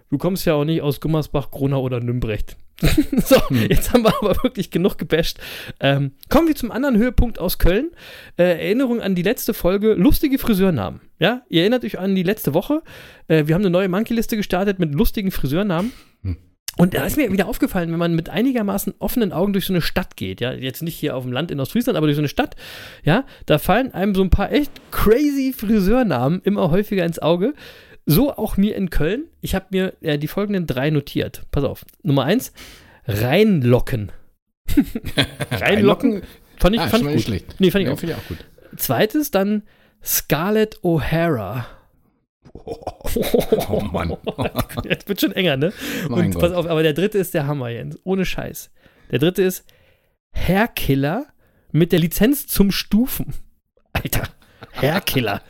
[0.09, 2.57] Du kommst ja auch nicht aus Gummersbach, Gronau oder Nümbrecht.
[3.25, 3.37] so,
[3.69, 5.39] jetzt haben wir aber wirklich genug gebasht.
[5.81, 7.91] Ähm, kommen wir zum anderen Höhepunkt aus Köln.
[8.39, 11.03] Äh, Erinnerung an die letzte Folge, lustige Friseurnamen.
[11.19, 12.83] Ja, ihr erinnert euch an die letzte Woche.
[13.27, 15.93] Äh, wir haben eine neue Monkey-Liste gestartet mit lustigen Friseurnamen.
[16.77, 19.83] Und da ist mir wieder aufgefallen, wenn man mit einigermaßen offenen Augen durch so eine
[19.83, 22.29] Stadt geht, ja, jetzt nicht hier auf dem Land in Ostfriesland, aber durch so eine
[22.29, 22.55] Stadt,
[23.03, 27.55] ja, da fallen einem so ein paar echt crazy Friseurnamen immer häufiger ins Auge.
[28.07, 29.25] So auch mir in Köln.
[29.41, 31.43] Ich habe mir äh, die folgenden drei notiert.
[31.51, 31.85] Pass auf.
[32.03, 32.53] Nummer eins,
[33.07, 34.13] Reinlocken.
[35.51, 36.23] Reinlocken
[36.59, 37.25] fand ich, Ah, fand ich nicht gut.
[37.25, 37.55] schlecht.
[37.59, 37.99] Nee, fand ich Ja, auch.
[37.99, 38.39] finde ich auch gut.
[38.77, 39.63] Zweites dann
[40.05, 41.65] Scarlett O'Hara.
[43.71, 44.17] Oh Mann.
[44.85, 45.73] Jetzt wird schon enger, ne?
[46.09, 46.43] Mein Und Gott.
[46.43, 47.99] pass auf, aber der dritte ist der Hammer, Jens.
[48.05, 48.71] Ohne Scheiß.
[49.11, 49.65] Der dritte ist
[50.35, 51.27] Hairkiller
[51.73, 53.35] mit der Lizenz zum Stufen.
[53.93, 54.29] Alter,
[54.81, 55.43] Hairkiller.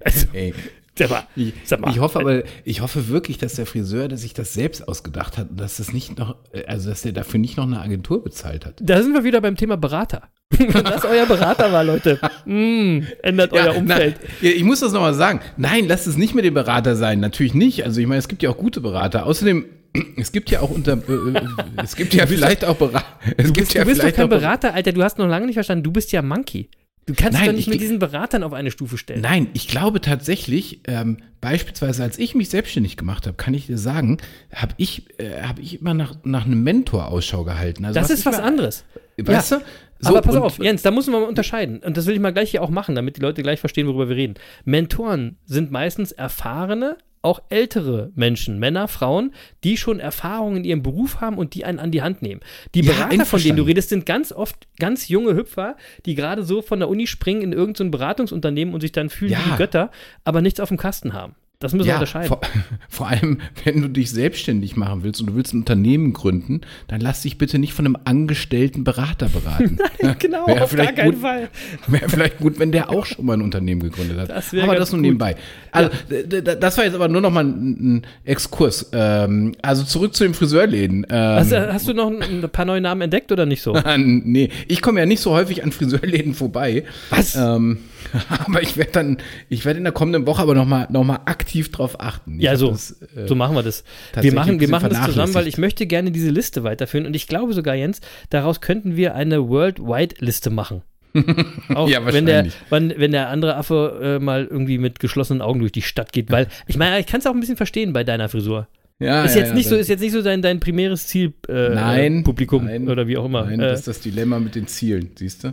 [0.00, 0.54] Also, Ey,
[0.98, 1.90] sag mal, ich, sag mal.
[1.90, 5.50] ich hoffe aber, ich hoffe wirklich, dass der Friseur, der sich das selbst ausgedacht hat
[5.50, 8.66] und dass das nicht noch, äh, also dass der dafür nicht noch eine Agentur bezahlt
[8.66, 8.80] hat.
[8.82, 10.28] Da sind wir wieder beim Thema Berater.
[10.58, 14.16] Wenn das euer Berater war, Leute, mm, ändert euer Umfeld.
[14.40, 15.40] Na, ich muss das nochmal sagen.
[15.56, 17.20] Nein, lasst es nicht mit dem Berater sein.
[17.20, 17.84] Natürlich nicht.
[17.84, 19.26] Also ich meine, es gibt ja auch gute Berater.
[19.26, 19.64] Außerdem,
[20.16, 21.42] es gibt ja auch unter, äh, äh,
[21.82, 23.04] es gibt ja vielleicht auch Berater.
[23.36, 24.92] Es Du gibt bist, ja du bist doch kein Berater, Alter.
[24.92, 25.84] Du hast noch lange nicht verstanden.
[25.84, 26.68] Du bist ja Monkey.
[27.06, 29.22] Du kannst dich Nein, doch nicht ich- mit diesen Beratern auf eine Stufe stellen.
[29.22, 33.76] Nein, ich glaube tatsächlich, ähm, beispielsweise als ich mich selbstständig gemacht habe, kann ich dir
[33.76, 34.18] sagen,
[34.54, 37.84] habe ich, äh, hab ich immer nach, nach einem Mentor Ausschau gehalten.
[37.84, 38.84] Also Das ist was anderes.
[39.18, 39.58] Weißt Ja.
[39.58, 39.64] du?
[40.04, 41.78] Aber pass auf, Jens, da müssen wir mal unterscheiden.
[41.78, 44.08] Und das will ich mal gleich hier auch machen, damit die Leute gleich verstehen, worüber
[44.08, 44.34] wir reden.
[44.64, 51.20] Mentoren sind meistens erfahrene, auch ältere Menschen, Männer, Frauen, die schon Erfahrungen in ihrem Beruf
[51.20, 52.40] haben und die einen an die Hand nehmen.
[52.74, 56.42] Die Ja, Berater, von denen du redest, sind ganz oft ganz junge Hüpfer, die gerade
[56.42, 59.38] so von der Uni springen in irgendein Beratungsunternehmen und sich dann fühlen Ja.
[59.46, 59.92] wie die Götter,
[60.24, 61.36] aber nichts auf dem Kasten haben.
[61.62, 62.28] Das müssen wir unterscheiden.
[62.28, 62.40] Vor,
[62.88, 67.00] vor allem, wenn du dich selbstständig machen willst und du willst ein Unternehmen gründen, dann
[67.00, 69.78] lass dich bitte nicht von einem angestellten Berater beraten.
[70.18, 71.48] genau, Wäre auf gar keinen gut, Fall.
[71.86, 74.30] Wäre vielleicht gut, wenn der auch schon mal ein Unternehmen gegründet hat.
[74.30, 75.06] Das wäre aber das nur gut.
[75.06, 75.36] nebenbei.
[75.70, 78.90] Also, d- das war jetzt aber nur noch mal ein, ein Exkurs.
[78.92, 81.06] Ähm, also zurück zu den Friseurläden.
[81.08, 83.72] Ähm, Hast, du- hast du noch ein, ein paar neue Namen entdeckt oder nicht so?
[83.96, 86.84] nee, ich komme ja nicht so häufig an Friseurläden vorbei.
[87.10, 87.36] Was?
[87.36, 87.78] Ähm,
[88.46, 91.20] aber ich werde dann, ich werde in der kommenden Woche aber noch mal, noch mal
[91.24, 92.36] aktiv drauf achten.
[92.36, 93.84] Ich Ja, so, das, äh, so machen wir das.
[94.20, 97.26] Wir machen, wir machen das zusammen, weil ich möchte gerne diese Liste weiterführen und ich
[97.26, 100.82] glaube sogar, Jens, daraus könnten wir eine Worldwide-Liste machen.
[101.74, 105.60] Auch Ja, wenn der, wenn, wenn der andere Affe äh, mal irgendwie mit geschlossenen Augen
[105.60, 108.04] durch die Stadt geht, weil ich meine, ich kann es auch ein bisschen verstehen bei
[108.04, 108.68] deiner Frisur.
[108.98, 111.34] ja, ist ja, jetzt ja, nicht so, ist jetzt nicht so dein, dein primäres Ziel,
[111.48, 113.44] äh, Nein, Publikum nein, oder wie auch immer.
[113.44, 115.52] Nein, äh, das ist das Dilemma mit den Zielen, siehst du?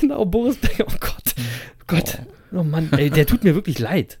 [0.00, 1.25] genau, Boris Becker, oh Gott,
[1.86, 2.18] Gott,
[2.52, 4.18] oh Mann, ey, der tut mir wirklich leid.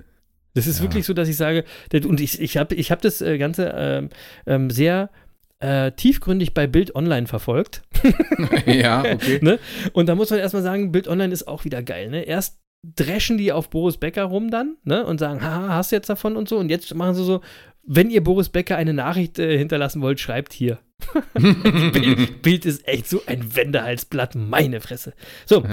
[0.54, 3.20] Das ist wirklich so, dass ich sage, der, und ich, ich habe ich hab das
[3.20, 4.08] äh, Ganze ähm,
[4.46, 5.10] ähm, sehr
[5.58, 7.82] äh, tiefgründig bei Bild Online verfolgt.
[8.66, 9.38] ja, okay.
[9.42, 9.58] ne?
[9.92, 12.08] Und da muss man erstmal sagen, Bild Online ist auch wieder geil.
[12.08, 12.22] Ne?
[12.22, 15.04] Erst dreschen die auf Boris Becker rum dann ne?
[15.04, 16.58] und sagen, haha, hast du jetzt davon und so.
[16.58, 17.40] Und jetzt machen sie so,
[17.82, 20.78] wenn ihr Boris Becker eine Nachricht äh, hinterlassen wollt, schreibt hier.
[21.34, 25.12] Bild, Bild ist echt so ein Wendehalsblatt, meine Fresse.
[25.44, 25.64] So,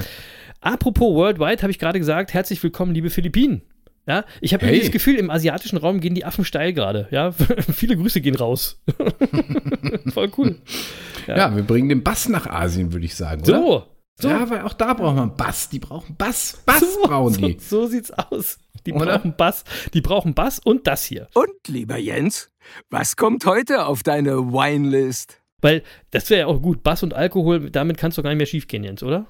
[0.64, 3.62] apropos Worldwide, habe ich gerade gesagt, herzlich willkommen, liebe Philippinen.
[4.06, 4.74] Ja, ich habe Hey.
[4.74, 7.08] irgendwie das Gefühl, im asiatischen Raum gehen die Affen steil gerade.
[7.12, 7.32] Ja,
[7.74, 8.82] viele Grüße gehen raus.
[10.14, 10.58] Voll cool.
[11.28, 11.56] Ja.
[11.56, 13.62] wir bringen den Bass nach Asien, würde ich sagen, oder?
[13.62, 13.84] So,
[14.20, 14.30] so.
[14.30, 15.70] Ja, weil auch da braucht man Bass.
[15.70, 16.62] Die brauchen Bass.
[16.66, 17.58] Bass so, brauchen die.
[17.60, 18.58] So, so sieht's aus.
[18.86, 19.18] Die Oder?
[19.18, 19.64] brauchen Bass.
[19.94, 21.28] Die brauchen Bass und das hier.
[21.34, 22.52] Und, lieber Jens,
[22.90, 25.40] was kommt heute auf deine Winelist?
[25.62, 26.84] Weil das wäre ja auch gut.
[26.84, 29.26] Bass und Alkohol, damit kannst du gar nicht mehr schief gehen, Jens, oder?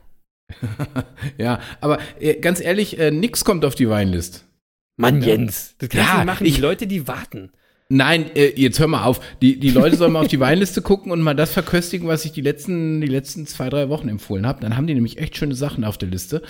[1.37, 4.45] Ja, aber äh, ganz ehrlich, äh, nix kommt auf die Weinlist.
[4.97, 5.29] Mann, Ja.
[5.29, 6.45] Jens, das kannst du Ja, nicht machen.
[6.45, 7.51] ich- die Leute, die warten.
[7.89, 9.19] Nein, äh, jetzt hör mal auf.
[9.41, 12.31] Die, die Leute sollen mal auf die Weinliste gucken und mal das verköstigen, was ich
[12.31, 14.61] die letzten, die letzten zwei, drei Wochen empfohlen habe.
[14.61, 16.41] Dann haben die nämlich echt schöne Sachen auf der Liste.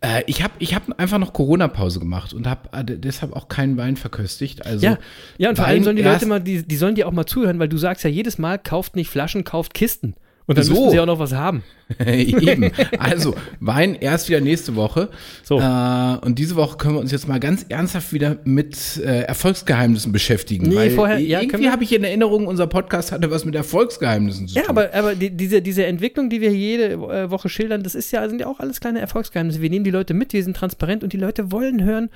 [0.00, 3.96] Äh, ich habe ich hab einfach noch Corona-Pause gemacht und habe deshalb auch keinen Wein
[3.96, 4.66] verköstigt.
[4.66, 4.98] Also, ja,
[5.36, 7.26] ja, und vor Wein allem sollen die Leute mal, die, die sollen dir auch mal
[7.26, 10.14] zuhören, weil du sagst ja jedes Mal, kauft nicht Flaschen, kauft Kisten.
[10.48, 10.72] Und dann So.
[10.72, 11.62] müssen sie auch noch was haben.
[12.06, 12.72] Eben.
[12.98, 15.10] Also, Wein erst wieder nächste Woche.
[15.44, 15.60] So.
[15.60, 20.10] Äh, und diese Woche können wir uns jetzt mal ganz ernsthaft wieder mit äh, Erfolgsgeheimnissen
[20.10, 20.68] beschäftigen.
[20.68, 24.56] Nee, vorher- ja, irgendwie habe ich in Erinnerung, unser Podcast hatte was mit Erfolgsgeheimnissen zu
[24.56, 24.70] Ja, tun.
[24.70, 28.28] aber, aber die, diese, diese Entwicklung, die wir jede äh, Woche schildern, das ist ja,
[28.28, 29.60] sind ja auch alles kleine Erfolgsgeheimnisse.
[29.62, 32.08] Wir nehmen die Leute mit, wir sind transparent und die Leute wollen hören,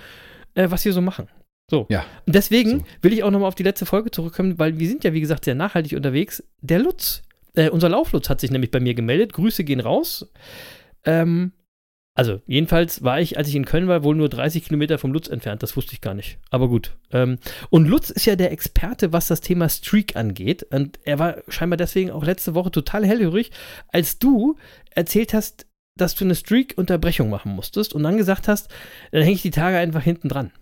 [0.54, 1.28] äh, was wir so machen.
[1.70, 1.86] So.
[1.90, 2.04] Ja.
[2.26, 2.84] Und deswegen So.
[3.02, 5.44] will ich auch nochmal auf die letzte Folge zurückkommen, weil wir sind ja, wie gesagt,
[5.44, 6.42] sehr nachhaltig unterwegs.
[6.60, 7.22] Der Lutz,
[7.54, 9.32] äh, unser Lauflutz hat sich nämlich bei mir gemeldet.
[9.32, 10.30] Grüße gehen raus.
[11.04, 11.52] Ähm,
[12.14, 15.28] also, jedenfalls war ich, als ich in Köln war, wohl nur 30 Kilometer vom Lutz
[15.28, 15.62] entfernt.
[15.62, 16.38] Das wusste ich gar nicht.
[16.50, 16.94] Aber gut.
[17.10, 17.38] Ähm,
[17.70, 20.62] und Lutz ist ja der Experte, was das Thema Streak angeht.
[20.64, 23.50] Und er war scheinbar deswegen auch letzte Woche total hellhörig,
[23.88, 24.56] als du
[24.90, 28.70] erzählt hast, dass du eine Streak-Unterbrechung machen musstest und dann gesagt hast,
[29.10, 30.52] dann hänge ich die Tage einfach hinten dran.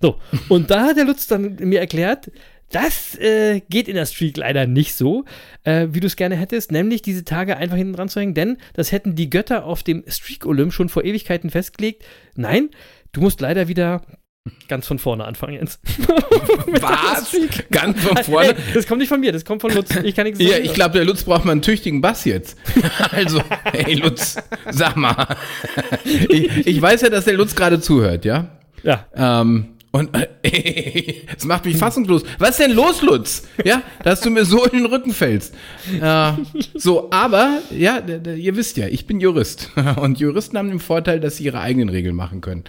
[0.00, 2.30] So, und da hat der Lutz dann mir erklärt,
[2.70, 5.24] das äh, geht in der Streak leider nicht so,
[5.64, 8.56] äh, wie du es gerne hättest, nämlich diese Tage einfach hinten dran zu hängen, denn
[8.74, 12.04] das hätten die Götter auf dem Streak-Olymp schon vor Ewigkeiten festgelegt.
[12.36, 12.70] Nein,
[13.12, 14.02] du musst leider wieder
[14.68, 15.80] ganz von vorne anfangen, Jens.
[16.80, 17.28] Was?
[17.28, 17.70] Streak.
[17.70, 18.48] Ganz von vorne?
[18.50, 19.94] Ey, das kommt nicht von mir, das kommt von Lutz.
[20.02, 20.64] Ich kann nichts Ja, dafür.
[20.64, 22.56] ich glaube, der Lutz braucht mal einen tüchtigen Bass jetzt.
[23.12, 24.36] Also, hey Lutz,
[24.70, 25.36] sag mal.
[26.04, 28.48] Ich, ich weiß ja, dass der Lutz gerade zuhört, ja?
[28.82, 30.10] Ja, Ähm, und
[30.42, 32.22] äh, es macht mich fassungslos.
[32.38, 33.48] Was ist denn los, Lutz?
[33.64, 35.54] Ja, dass du mir so in den Rücken fällst.
[36.00, 36.32] Äh,
[36.74, 39.70] so, aber, ja, ihr wisst ja, ich bin Jurist.
[39.96, 42.64] Und Juristen haben den Vorteil, dass sie ihre eigenen Regeln machen können.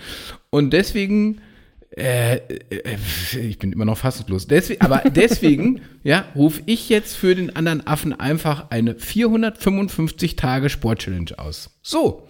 [0.49, 1.41] Und deswegen,
[1.95, 2.97] äh, äh,
[3.39, 4.47] ich bin immer noch fassungslos.
[4.47, 10.69] Deswegen, aber deswegen, ja, rufe ich jetzt für den anderen Affen einfach eine 455 Tage
[10.69, 11.77] Sport-Challenge aus.
[11.83, 12.27] So.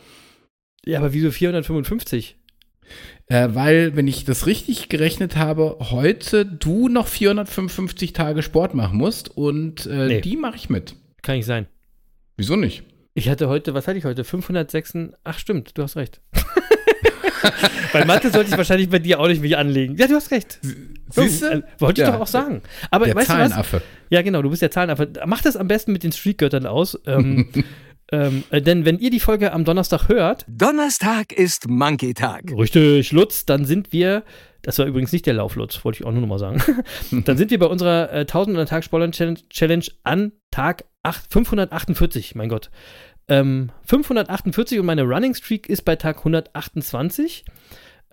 [0.85, 2.35] ja, aber wieso 455?
[3.31, 8.97] Äh, weil, wenn ich das richtig gerechnet habe, heute du noch 455 Tage Sport machen
[8.97, 10.21] musst und äh, Nee.
[10.21, 10.95] die mache ich mit.
[11.21, 11.67] Kann nicht sein.
[12.35, 12.83] Wieso nicht?
[13.13, 14.23] Ich hatte heute, was hatte ich heute?
[14.25, 14.93] 506.
[15.23, 16.19] Ach, stimmt, du hast recht.
[17.93, 19.95] Bei Mathe sollte ich wahrscheinlich bei dir auch nicht mich anlegen.
[19.97, 20.59] Ja, du hast recht.
[21.09, 21.63] Siehst Äh, du?
[21.79, 22.61] Wollte ich Ja, doch auch sagen.
[22.89, 23.39] Aber Der weißt du was?
[23.49, 23.81] Zahlenaffe.
[24.09, 25.09] Ja, genau, du bist der Zahlenaffe.
[25.25, 26.97] Mach das am besten mit den Streetgöttern aus.
[27.05, 27.47] Ähm,
[28.11, 32.51] ähm, äh, denn wenn ihr die Folge am Donnerstag hört, Donnerstag ist Monkey-Tag.
[32.57, 34.23] richtig, Lutz, dann sind wir,
[34.61, 36.61] das war übrigens nicht der Lauflutz, wollte ich auch nur noch mal sagen,
[37.25, 42.35] dann sind wir bei unserer äh, 1000 Tag Spoilern Challenge, Challenge an Tag 8, 548,
[42.35, 42.69] mein Gott.
[43.27, 47.45] Ähm, 548 und meine Running Streak ist bei Tag 128.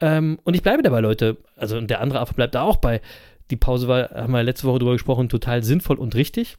[0.01, 1.39] Ähm, und ich bleibe dabei, Leute.
[1.57, 3.01] Also und der andere Affe bleibt da auch bei.
[3.51, 6.57] Die Pause war, haben wir letzte Woche drüber gesprochen, total sinnvoll und richtig.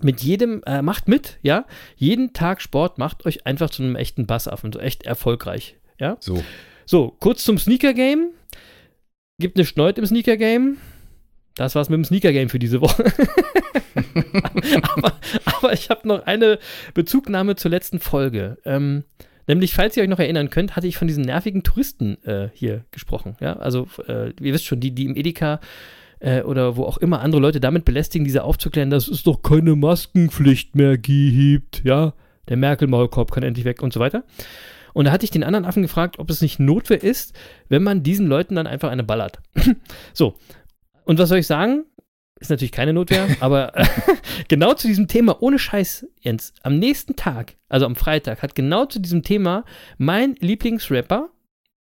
[0.00, 1.66] Mit jedem, äh, macht mit, ja.
[1.96, 6.16] Jeden Tag Sport macht euch einfach zu einem echten Bassaffen, so echt erfolgreich, ja.
[6.20, 6.42] So.
[6.86, 8.30] So, kurz zum Sneaker-Game.
[9.38, 10.78] Gibt eine Schneut im Sneaker-Game.
[11.54, 13.04] Das war's mit dem Sneaker-Game für diese Woche.
[14.82, 15.12] aber,
[15.44, 16.58] aber ich habe noch eine
[16.94, 18.58] Bezugnahme zur letzten Folge.
[18.64, 19.04] Ähm,
[19.46, 22.84] nämlich, falls ihr euch noch erinnern könnt, hatte ich von diesen nervigen Touristen äh, hier
[22.90, 23.36] gesprochen.
[23.40, 25.60] Ja, also, äh, ihr wisst schon, die, die im Edeka
[26.20, 29.76] äh, oder wo auch immer andere Leute damit belästigen, diese aufzuklären, dass es doch keine
[29.76, 31.84] Maskenpflicht mehr gibt.
[31.84, 32.14] Ja,
[32.48, 34.24] der Merkel-Maulkorb kann endlich weg und so weiter.
[34.94, 37.36] Und da hatte ich den anderen Affen gefragt, ob es nicht Notwehr ist,
[37.68, 39.40] wenn man diesen Leuten dann einfach eine ballert.
[40.12, 40.34] so.
[41.04, 41.84] Und was soll ich sagen?
[42.40, 43.72] Ist natürlich keine Notwehr, aber
[44.48, 48.86] genau zu diesem Thema, ohne Scheiß, Jens, am nächsten Tag, also am Freitag, hat genau
[48.86, 49.64] zu diesem Thema
[49.98, 51.30] mein Lieblingsrapper,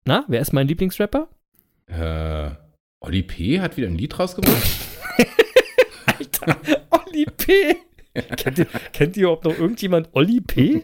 [0.05, 1.29] na, wer ist mein Lieblingsrapper?
[1.87, 2.66] Äh,
[3.01, 3.61] Oli P.
[3.61, 4.63] hat wieder ein Lied rausgebracht.
[6.07, 6.57] Alter,
[6.91, 7.77] Olli P.
[8.37, 10.83] kennt, ihr, kennt ihr überhaupt noch irgendjemand Olli P?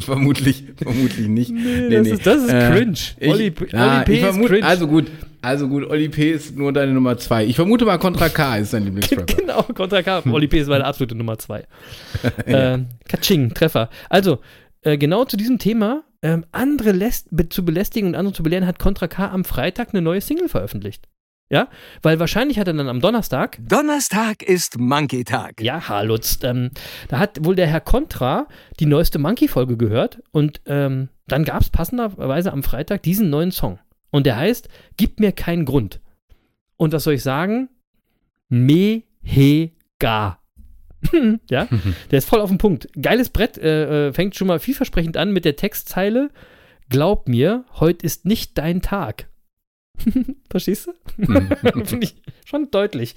[0.00, 1.50] Vermutlich, vermutlich nicht.
[1.50, 2.98] Nee, das, Ist, das ist Äh, cringe.
[3.20, 4.66] Ich, Olli, P- ah, Olli P ich ist cringe.
[4.66, 5.06] Also gut,
[5.42, 6.32] also gut, Oli P.
[6.32, 7.44] ist nur deine Nummer zwei.
[7.44, 9.34] Ich vermute mal, Contra K ist dein Lieblingsrapper.
[9.36, 10.22] Genau, Contra K.
[10.30, 10.58] Oli P.
[10.60, 11.64] ist meine absolute Nummer zwei.
[12.46, 13.90] äh, Katsching, Treffer.
[14.08, 14.38] Also,
[14.82, 18.66] äh, genau zu diesem Thema, ähm, andere lässt, be zu belästigen und andere zu belehren,
[18.66, 21.08] hat Contra K am Freitag eine neue Single veröffentlicht.
[21.50, 21.68] Ja,
[22.02, 25.62] weil wahrscheinlich hat er dann am Donnerstag Donnerstag ist Monkey-Tag.
[25.62, 26.40] Ja, Halutz.
[26.42, 26.70] Ähm,
[27.08, 28.48] da hat wohl der Herr Contra
[28.80, 33.78] die neueste Monkey-Folge gehört und ähm, dann gab es passenderweise am Freitag diesen neuen Song.
[34.10, 36.00] Und der heißt Gib mir keinen Grund.
[36.76, 37.70] Und was soll ich sagen?
[38.48, 40.37] Mega.
[41.50, 41.68] ja,
[42.10, 42.88] der ist voll auf den Punkt.
[43.00, 46.30] Geiles Brett, äh, äh, fängt schon mal vielversprechend an mit der Textzeile
[46.90, 49.28] Glaub mir, heute ist nicht dein Tag.
[50.50, 51.24] Verstehst du?
[51.84, 53.14] Finde ich schon deutlich.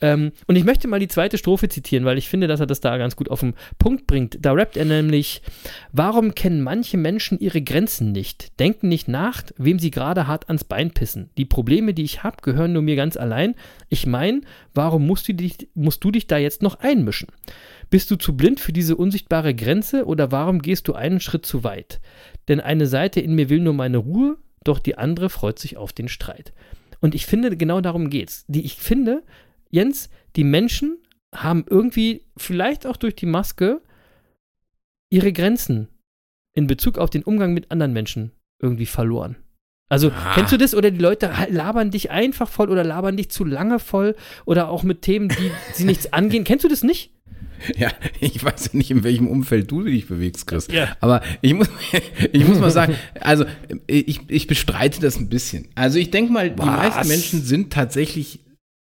[0.00, 2.80] Ähm, und ich möchte mal die zweite Strophe zitieren, weil ich finde, dass er das
[2.80, 4.38] da ganz gut auf den Punkt bringt.
[4.40, 5.42] Da rappt er nämlich:
[5.92, 8.58] Warum kennen manche Menschen ihre Grenzen nicht?
[8.58, 11.30] Denken nicht nach, wem sie gerade hart ans Bein pissen.
[11.38, 13.54] Die Probleme, die ich habe, gehören nur mir ganz allein.
[13.88, 14.40] Ich meine,
[14.74, 17.28] warum musst du, dich, musst du dich da jetzt noch einmischen?
[17.90, 21.64] Bist du zu blind für diese unsichtbare Grenze oder warum gehst du einen Schritt zu
[21.64, 22.00] weit?
[22.48, 25.92] Denn eine Seite in mir will nur meine Ruhe, doch die andere freut sich auf
[25.92, 26.52] den Streit.
[27.00, 28.44] Und ich finde, genau darum geht's.
[28.48, 29.22] Die, ich finde,
[29.70, 30.98] Jens, die Menschen
[31.34, 33.80] haben irgendwie, vielleicht auch durch die Maske,
[35.10, 35.88] ihre Grenzen
[36.54, 39.36] in Bezug auf den Umgang mit anderen Menschen irgendwie verloren.
[39.90, 40.32] Also, Ah.
[40.34, 40.74] kennst du das?
[40.74, 44.82] Oder die Leute labern dich einfach voll oder labern dich zu lange voll oder auch
[44.82, 46.44] mit Themen, die sie nichts angehen.
[46.44, 47.12] Kennst du das nicht?
[47.76, 47.90] Ja,
[48.20, 50.68] ich weiß ja nicht, in welchem Umfeld du dich bewegst, Chris.
[50.70, 50.96] Ja.
[51.00, 51.68] Aber ich muss,
[52.32, 53.44] ich muss mal sagen, also
[53.86, 55.68] ich, ich bestreite das ein bisschen.
[55.74, 56.66] Also ich denke mal, die Was?
[56.66, 58.40] meisten Menschen sind tatsächlich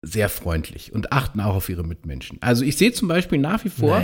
[0.05, 2.37] sehr freundlich und achten auch auf ihre Mitmenschen.
[2.41, 4.03] Also ich sehe zum Beispiel nach wie vor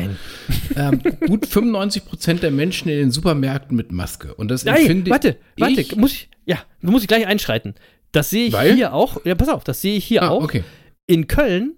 [0.76, 4.34] ähm, gut 95 Prozent der Menschen in den Supermärkten mit Maske.
[4.34, 7.76] Und das Nein, empfinde warte, warte, ich, muss ich, ja, muss ich gleich einschreiten.
[8.14, 8.76] Das sehe ich Weil?
[8.76, 10.44] hier auch, ja, pass auf, das sehe ich hier ah, auch.
[10.44, 10.64] okay.
[11.06, 11.74] In Köln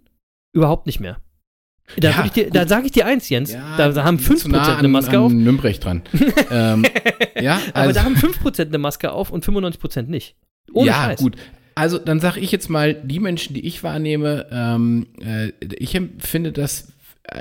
[0.54, 1.20] überhaupt nicht mehr.
[1.98, 3.52] Da, Ja, ich dir, da sage ich dir eins, Jens.
[3.52, 5.32] Ja, da, haben die sind 5% zu nah eine Maske an, auf.
[5.32, 6.02] an Nürnberg dran.
[6.52, 6.86] ähm,
[7.40, 10.36] ja, Aber also, da haben 5% eine Maske auf und 95% nicht.
[10.74, 11.20] Ohne ja, Scheiß.
[11.20, 11.36] gut.
[11.76, 16.52] Also dann sage ich jetzt mal, die Menschen, die ich wahrnehme, ähm, äh, ich empfinde
[16.52, 16.91] das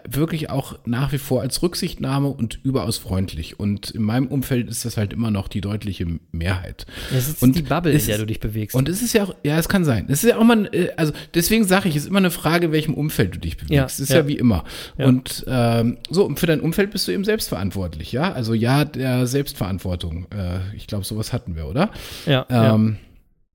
[0.09, 3.59] wirklich auch nach wie vor als Rücksichtnahme und überaus freundlich.
[3.59, 6.87] Und in meinem Umfeld ist das halt immer noch die deutliche Mehrheit.
[7.11, 8.77] Das ist Und die Bubble, in der du dich bewegst.
[8.77, 10.07] Und es ist ja auch, ja, es kann sein.
[10.09, 12.67] Es ist ja auch mal, äh, also deswegen sage ich, es ist immer eine Frage,
[12.67, 13.73] in welchem Umfeld du dich bewegst.
[13.73, 14.19] Ja, Es ist ja.
[14.19, 14.65] ja, wie immer.
[14.99, 15.07] Ja.
[15.07, 18.33] Und ähm, so, und für dein Umfeld bist du eben selbstverantwortlich, ja?
[18.33, 20.27] Also ja, der Selbstverantwortung.
[20.31, 21.91] Äh, ich glaube, sowas hatten wir, oder?
[22.27, 22.75] ja, ja.
[22.75, 22.99] Ähm,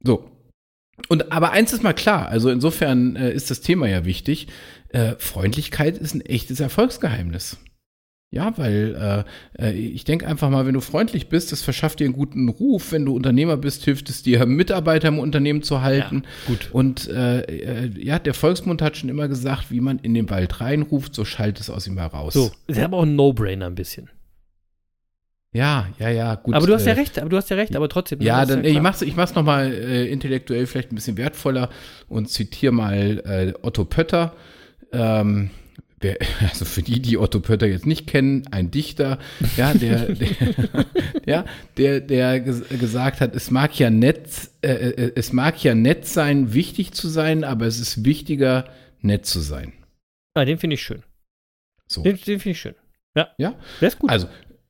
[0.03, 0.31] So.
[1.09, 4.47] Und aber eins ist mal klar, also insofern äh, ist das Thema ja wichtig.
[4.95, 7.57] Äh, Freundlichkeit ist ein echtes Erfolgsgeheimnis.
[8.31, 9.25] Ja, weil
[9.59, 12.49] äh, äh, ich denke einfach mal, wenn du freundlich bist, das verschafft dir einen guten
[12.49, 12.91] Ruf.
[12.91, 16.23] Wenn du Unternehmer bist, hilft es dir, Mitarbeiter im Unternehmen zu halten.
[16.47, 16.69] gut.
[16.71, 20.59] Und äh, äh, ja, der Volksmund hat schon immer gesagt, wie man in den Wald
[20.59, 22.33] reinruft, so schallt es aus ihm heraus.
[22.33, 24.09] So, ist aber auch ein No-Brainer ein bisschen.
[25.53, 26.53] Ja, ja, ja, gut.
[26.53, 28.19] aber du hast ja recht, aber du hast ja recht, aber trotzdem.
[28.19, 28.83] ne, Ja, dann, ich klar.
[28.83, 31.69] mach's, ich mach's nochmal äh, intellektuell vielleicht ein bisschen wertvoller
[32.09, 34.33] und zitiere mal äh, Otto Pötter.
[34.95, 35.49] Ähm,
[35.99, 36.17] wer,
[36.49, 39.19] also für die, die Otto Pötter jetzt nicht kennen, ein Dichter,
[39.57, 40.29] ja, der, der,
[41.25, 41.45] ja,
[41.77, 46.07] der, der ges gesagt hat, es mag ja nett, äh, äh, es mag ja nett
[46.07, 48.69] sein, wichtig zu sein, aber es ist wichtiger,
[49.01, 49.73] nett zu sein.
[50.33, 51.03] Ah, den finde ich schön.
[51.87, 52.01] So.
[52.03, 52.75] Den, den finde ich schön.
[53.15, 53.29] Ja.
[53.37, 53.55] Ja?
[53.79, 54.09] Der ist gut.
[54.09, 54.27] Also,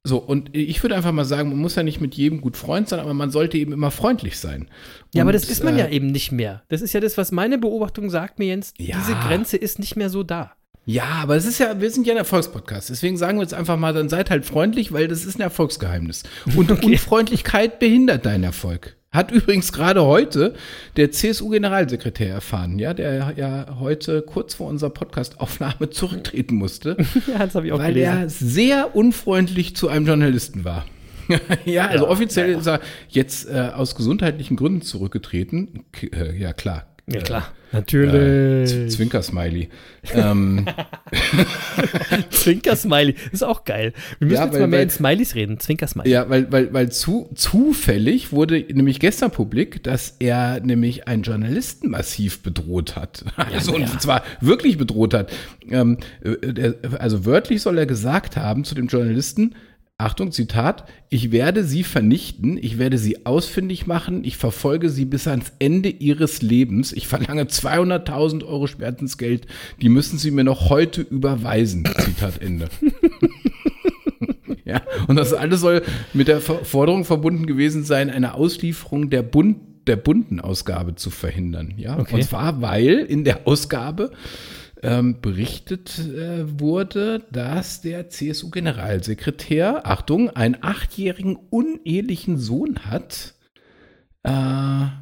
[0.08, 2.88] So, und ich würde einfach mal sagen, man muss ja nicht mit jedem gut Freund
[2.88, 4.68] sein, aber man sollte eben immer freundlich sein.
[5.16, 6.62] Ja, aber Und, das ist man ja äh, eben nicht mehr.
[6.70, 8.74] Das ist ja das, was meine Beobachtung sagt mir, Jens.
[8.78, 8.98] Ja.
[9.00, 10.52] Diese Grenze ist nicht mehr so da.
[10.86, 12.92] Ja, aber es ist ja, wir sind ja ein Erfolgspodcast.
[12.92, 16.22] Deswegen sagen wir jetzt einfach mal, dann seid halt freundlich, weil das ist ein Erfolgsgeheimnis.
[16.56, 18.96] Und Unfreundlichkeit behindert deinen Erfolg.
[19.16, 20.54] Hat übrigens gerade heute
[20.98, 26.98] der CSU-Generalsekretär erfahren, ja, der ja heute kurz vor unserer Podcast-Aufnahme zurücktreten musste,
[27.28, 28.18] Ja, das habe ich auch weil gelesen.
[28.22, 30.86] er sehr unfreundlich zu einem Journalisten war.
[31.66, 32.60] ja, also Ja, offiziell naja.
[32.60, 35.84] ist er jetzt äh, aus gesundheitlichen Gründen zurückgetreten.
[35.92, 36.86] K äh, ja, klar.
[37.08, 37.52] Ja, klar.
[37.72, 38.92] Äh, Natürlich.
[38.96, 39.70] Zwinker-Smiley.
[40.14, 40.66] ähm,
[42.30, 43.16] Zwinker-Smiley.
[43.32, 43.94] Ist auch geil.
[44.20, 45.60] Wir müssen Ja, jetzt weil- mal mehr weil- in Smileys reden.
[45.60, 46.10] Zwinker-Smiley.
[46.10, 51.90] Ja, weil, weil, weil zu, zufällig wurde nämlich gestern publik, dass er nämlich einen Journalisten
[51.90, 53.24] massiv bedroht hat.
[53.56, 55.32] Also, und zwar wirklich bedroht hat.
[55.70, 59.56] Ähm, äh, der, also wörtlich soll er gesagt haben zu dem Journalisten,
[59.98, 65.26] Achtung, Zitat, ich werde sie vernichten, ich werde sie ausfindig machen, ich verfolge sie bis
[65.26, 69.48] ans Ende ihres Lebens, ich verlange 200.000 Euro Schmerzensgeld,
[69.82, 71.86] die müssen sie mir noch heute überweisen.
[72.00, 72.68] Zitat Ende.
[74.68, 79.58] Ja, und das alles soll mit der Forderung verbunden gewesen sein, eine Auslieferung der, Bund,
[79.86, 81.76] der bunten Ausgabe zu verhindern.
[81.78, 82.16] Ja, Okay.
[82.16, 84.10] und zwar, weil in der Ausgabe
[84.86, 93.34] ähm, berichtet äh, wurde, dass der CSU-Generalsekretär, Achtung, einen achtjährigen unehelichen Sohn hat,
[94.24, 94.32] äh,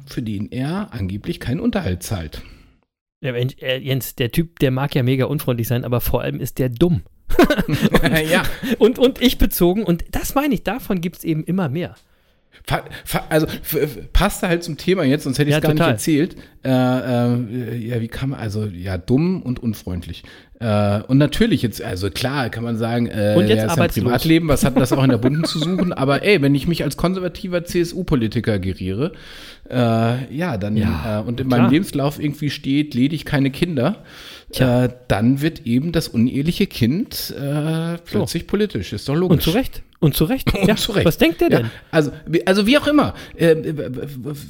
[0.06, 2.42] für den er angeblich keinen Unterhalt zahlt.
[3.20, 6.58] Ja, äh, Jens, der Typ, der mag ja mega unfreundlich sein, aber vor allem ist
[6.58, 7.02] der dumm.
[8.30, 8.42] ja,
[8.78, 11.94] Und, und ich bezogen, und das meine ich, davon gibt es eben immer mehr.
[13.28, 13.46] Also
[14.12, 15.88] passte halt zum Thema jetzt, sonst hätte ich Ja, es gar total.
[15.92, 16.36] nicht erzählt.
[16.64, 20.22] Äh, äh, ja, wie kann man, also ja, dumm und unfreundlich.
[20.60, 23.90] Äh, und natürlich jetzt, also klar, kann man sagen, äh, Und jetzt ja, ist ein.
[23.90, 25.92] Privatleben, was hat das auch in der Bunten zu suchen?
[25.92, 29.12] Aber ey, wenn ich mich als konservativer CSU-Politiker geriere,
[29.68, 31.60] äh, ja, dann Ja, äh, und in klar.
[31.60, 34.04] meinem Lebenslauf irgendwie steht, ledig keine Kinder,
[34.54, 37.34] äh, dann wird eben das uneheliche Kind
[38.06, 38.92] plötzlich politisch.
[38.94, 39.34] Ist doch logisch.
[39.34, 39.82] Und zu Recht.
[40.04, 40.52] Und zu Recht.
[40.54, 41.06] Und ja, zu Recht.
[41.06, 41.60] Was denkt der denn?
[41.64, 43.54] Ja, also, wie- also wie auch immer, äh,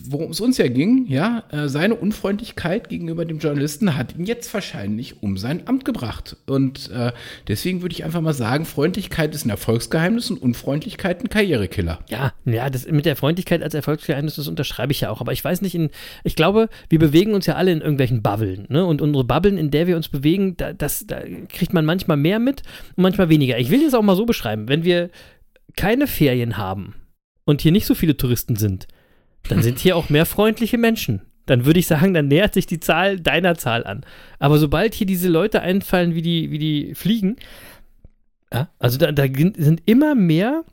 [0.09, 4.53] worum es uns ja ging, ja, äh, seine Unfreundlichkeit gegenüber dem Journalisten hat ihn jetzt
[4.53, 6.37] wahrscheinlich um sein Amt gebracht.
[6.47, 7.13] Und äh,
[7.49, 12.01] deswegen würde ich einfach mal sagen, Freundlichkeit ist ein Erfolgsgeheimnis und Unfreundlichkeit ein Karrierekiller.
[12.09, 15.21] Ja, ja, das mit der Freundlichkeit als Erfolgsgeheimnis, das unterschreibe ich ja auch.
[15.21, 15.91] Aber ich weiß nicht, in,
[16.25, 18.67] ich glaube, wir bewegen uns ja alle in irgendwelchen Bubblen.
[18.69, 18.85] Ne?
[18.85, 22.39] Und unsere Bubblen, in der wir uns bewegen, da, das, da kriegt man manchmal mehr
[22.39, 22.63] mit
[22.97, 23.59] und manchmal weniger.
[23.59, 24.69] Ich will das auch mal so beschreiben.
[24.69, 25.11] Wenn wir
[25.77, 26.95] keine Ferien haben
[27.45, 28.87] und hier nicht so viele Touristen sind,
[29.49, 31.23] dann sind hier auch mehr freundliche Menschen.
[31.47, 34.07] Dann würde ich sagen, dann nähert sich die Zahl deiner Zahl an.
[34.39, 37.37] Aber sobald hier diese Leute einfallen, wie die, wie die fliegen,
[38.79, 40.65] also da, da sind immer mehr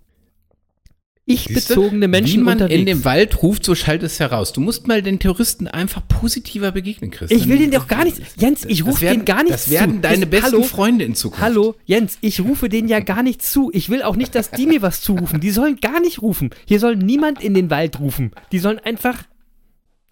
[1.26, 2.80] ich-bezogene Menschen Wie man unterwegs.
[2.80, 4.54] in dem Wald ruft, so schallt es heraus.
[4.54, 7.32] Du musst mal den Touristen einfach positiver begegnen, Chris.
[7.32, 8.20] ich will den doch gar nicht.
[8.38, 10.02] Jens, ich rufe den gar nicht Das werden zu.
[10.02, 11.42] deine Ich- besten Hallo, Freunde in Zukunft.
[11.44, 13.70] Hallo, Jens, ich rufe denen ja gar nicht zu.
[13.74, 15.40] Ich will auch nicht, dass die mir was zurufen.
[15.40, 16.50] Die sollen gar nicht rufen.
[16.66, 18.32] Hier soll niemand in den Wald rufen.
[18.52, 19.24] Die sollen einfach.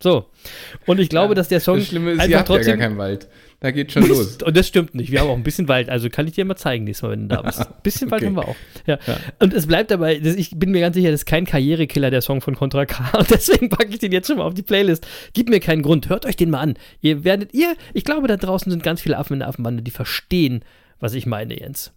[0.02, 0.28] So.
[0.86, 2.80] Und ich glaube, dass der Song Das Schlimme ist, einfach ihr habt ja trotzdem.
[2.80, 3.28] gar keinen Wald.
[3.62, 4.38] Da geht schon los.
[4.42, 5.12] Und das stimmt nicht.
[5.12, 5.90] Wir haben auch ein bisschen Wald.
[5.90, 7.60] Also kann ich dir mal zeigen, nächstes Mal, wenn du da bist.
[7.60, 8.28] Ein bisschen Wald Okay.
[8.28, 8.56] haben wir auch.
[8.88, 8.98] Ja.
[9.40, 12.40] Und es bleibt dabei, ich bin mir ganz sicher, das ist kein Karrierekiller, der Song
[12.40, 13.18] von Contra K.
[13.20, 15.06] Und deswegen packe ich den jetzt schon mal auf die Playlist.
[15.34, 16.08] Gib mir keinen Grund.
[16.08, 16.76] Hört euch den mal an.
[17.02, 19.92] Ihr werdet, ihr, ich glaube, da draußen sind ganz viele Affen in der Affenbande, die
[19.92, 20.64] verstehen,
[21.02, 21.92] was ich meine, Jens.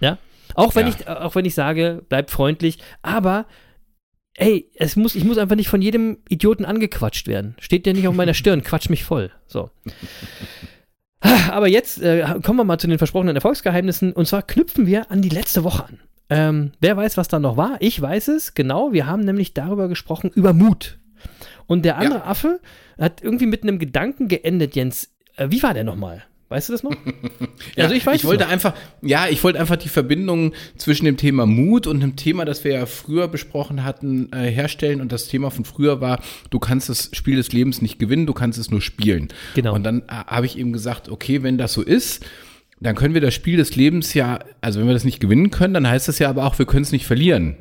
[0.00, 0.18] Ja?
[0.54, 0.94] Auch wenn, Ja.
[0.98, 3.46] ich, auch wenn ich sage, bleibt freundlich, aber
[4.34, 7.54] ey, es muss, ich muss einfach nicht von jedem Idioten angequatscht werden.
[7.60, 9.30] Steht ja nicht auf meiner Stirn, quatsch mich voll.
[9.46, 9.70] So.
[11.20, 14.12] Aber jetzt äh, kommen wir mal zu den versprochenen Erfolgsgeheimnissen.
[14.12, 16.00] Und zwar knüpfen wir an die letzte Woche an.
[16.30, 17.76] Ähm, wer weiß, was da noch war?
[17.80, 18.92] Ich weiß es, genau.
[18.92, 20.98] Wir haben nämlich darüber gesprochen, über Mut.
[21.66, 22.60] Und der andere Affe
[22.98, 25.10] hat irgendwie mit einem Gedanken geendet, Jens.
[25.36, 26.24] Äh, wie war der nochmal?
[26.50, 26.92] Weißt du das noch?
[27.76, 28.50] also ich weiß ich wollte noch.
[28.50, 32.64] einfach, ja, ich wollte einfach die Verbindung zwischen dem Thema Mut und dem Thema, das
[32.64, 35.02] wir ja früher besprochen hatten, äh, herstellen.
[35.02, 38.32] Und das Thema von früher war, du kannst das Spiel des Lebens nicht gewinnen, du
[38.32, 39.28] kannst es nur spielen.
[39.54, 39.74] Genau.
[39.74, 42.24] Und dann äh, habe ich eben gesagt, okay, wenn das so ist,
[42.80, 45.74] dann können wir das Spiel des Lebens ja, also wenn wir das nicht gewinnen können,
[45.74, 47.56] dann heißt das ja aber auch, wir können es nicht verlieren.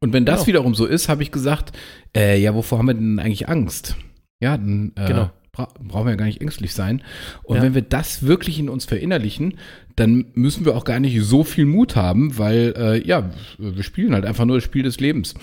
[0.00, 0.46] Und wenn das Genau.
[0.48, 1.72] wiederum so ist, habe ich gesagt,
[2.14, 3.96] äh, ja, wovor haben wir denn eigentlich Angst?
[4.40, 5.30] Ja, dann äh, Genau.
[5.54, 7.02] Bra brauchen wir ja gar nicht ängstlich sein.
[7.44, 7.62] Und Ja.
[7.62, 9.54] wenn wir das wirklich in uns verinnerlichen,
[9.96, 14.12] dann müssen wir auch gar nicht so viel Mut haben, weil äh, ja, wir spielen
[14.12, 15.34] halt einfach nur das Spiel des Lebens.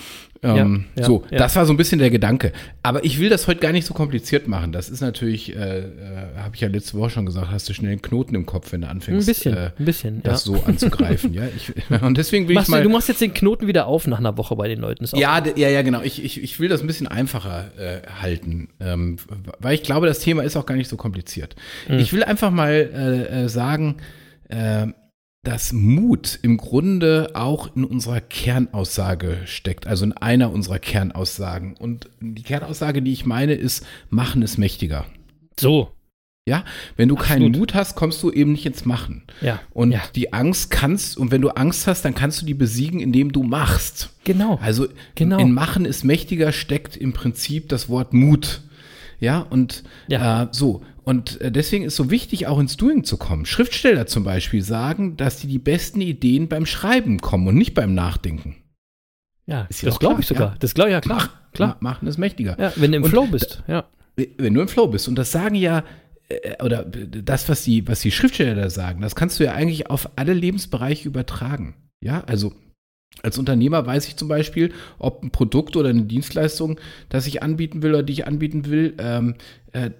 [0.44, 1.38] Ähm, Ja, ja, so, ja.
[1.38, 2.52] das war so ein bisschen der Gedanke.
[2.84, 4.72] Aber ich will das heute gar nicht so kompliziert machen.
[4.72, 5.84] Das ist natürlich, äh, äh,
[6.38, 8.82] habe ich ja letzte Woche schon gesagt, hast du schnell einen Knoten im Kopf, wenn
[8.82, 10.24] du Ein anfängst, bisschen, äh, ein bisschen.
[10.24, 11.32] das so anzugreifen.
[11.34, 11.72] ja, ich,
[12.02, 12.84] und deswegen will Machst ich du, mal.
[12.84, 15.06] du machst jetzt den Knoten wieder auf nach einer Woche bei den Leuten.
[15.16, 16.02] Ja, ja, ja, genau.
[16.02, 19.18] Ich, ich, ich will das ein bisschen einfacher äh, halten, ähm,
[19.60, 21.56] weil ich glaube, das Thema ist auch gar nicht so kompliziert.
[21.88, 23.98] Ich will einfach mal äh, äh, sagen,
[24.52, 24.88] äh,
[25.44, 31.76] dass Mut im Grunde auch in unserer Kernaussage steckt, also in einer unserer Kernaussagen.
[31.78, 35.06] Und die Kernaussage, die ich meine, ist, machen es mächtiger.
[35.60, 35.92] So,
[36.48, 36.64] Ja,
[36.96, 37.58] wenn du keinen Absolut.
[37.58, 39.24] Mut hast, kommst du eben nicht ins Machen.
[39.42, 39.60] ja.
[39.72, 40.02] Und ja.
[40.16, 43.44] die Angst kannst, und wenn du Angst hast, dann kannst du die besiegen, indem du
[43.44, 44.10] machst.
[44.24, 44.60] Genau.
[44.62, 45.40] Also Genau.
[45.40, 48.62] in Machen ist mächtiger steckt im Prinzip das Wort Mut.
[49.22, 50.44] Ja, und Ja.
[50.44, 50.82] Äh, so.
[51.04, 53.46] Und äh, deswegen ist so wichtig, auch ins Doing zu kommen.
[53.46, 57.94] Schriftsteller zum Beispiel sagen, dass die die besten Ideen beim Schreiben kommen und nicht beim
[57.94, 58.58] Nachdenken.
[59.48, 60.52] ja, ist das glaube ich sogar.
[60.52, 60.56] ja.
[60.60, 61.18] Das glaube ich ja klar.
[61.18, 61.78] Mach, klar.
[61.82, 62.56] ma- Machen ist mächtiger.
[62.60, 63.64] Ja, wenn du im Und Flow bist.
[63.68, 63.86] Ja.
[64.16, 65.08] wenn du im Flow bist.
[65.08, 65.84] Und das sagen ja,
[66.30, 69.90] äh, oder das, was die, was die Schriftsteller da sagen, das kannst du ja eigentlich
[69.90, 71.76] auf alle Lebensbereiche übertragen.
[72.04, 72.54] Ja, also
[73.24, 77.84] als Unternehmer weiß ich zum Beispiel, ob ein Produkt oder eine Dienstleistung, das ich anbieten
[77.84, 79.36] will oder die ich anbieten will, ähm,
[79.74, 79.92] äh,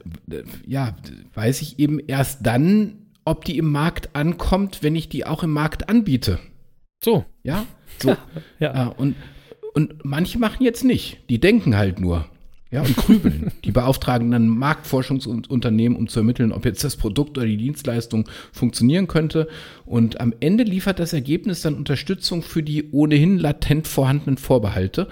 [0.66, 0.96] ja,
[1.34, 2.94] weiß ich eben erst dann,
[3.26, 6.40] ob die im Markt ankommt, wenn ich die auch im Markt anbiete.
[7.04, 7.26] So.
[7.44, 7.66] Ja,
[8.00, 8.16] so.
[8.60, 8.88] Ja.
[8.88, 9.16] Äh, und,
[9.74, 11.20] und manche machen jetzt nicht.
[11.30, 12.26] Die denken halt nur.
[12.72, 13.52] Ja, und grübeln.
[13.66, 19.08] die beauftragen dann Marktforschungsunternehmen, um zu ermitteln, ob jetzt das Produkt oder die Dienstleistung funktionieren
[19.08, 19.50] könnte.
[19.86, 25.10] Und am Ende liefert das Ergebnis dann Unterstützung für die ohnehin latent vorhandenen Vorbehalte.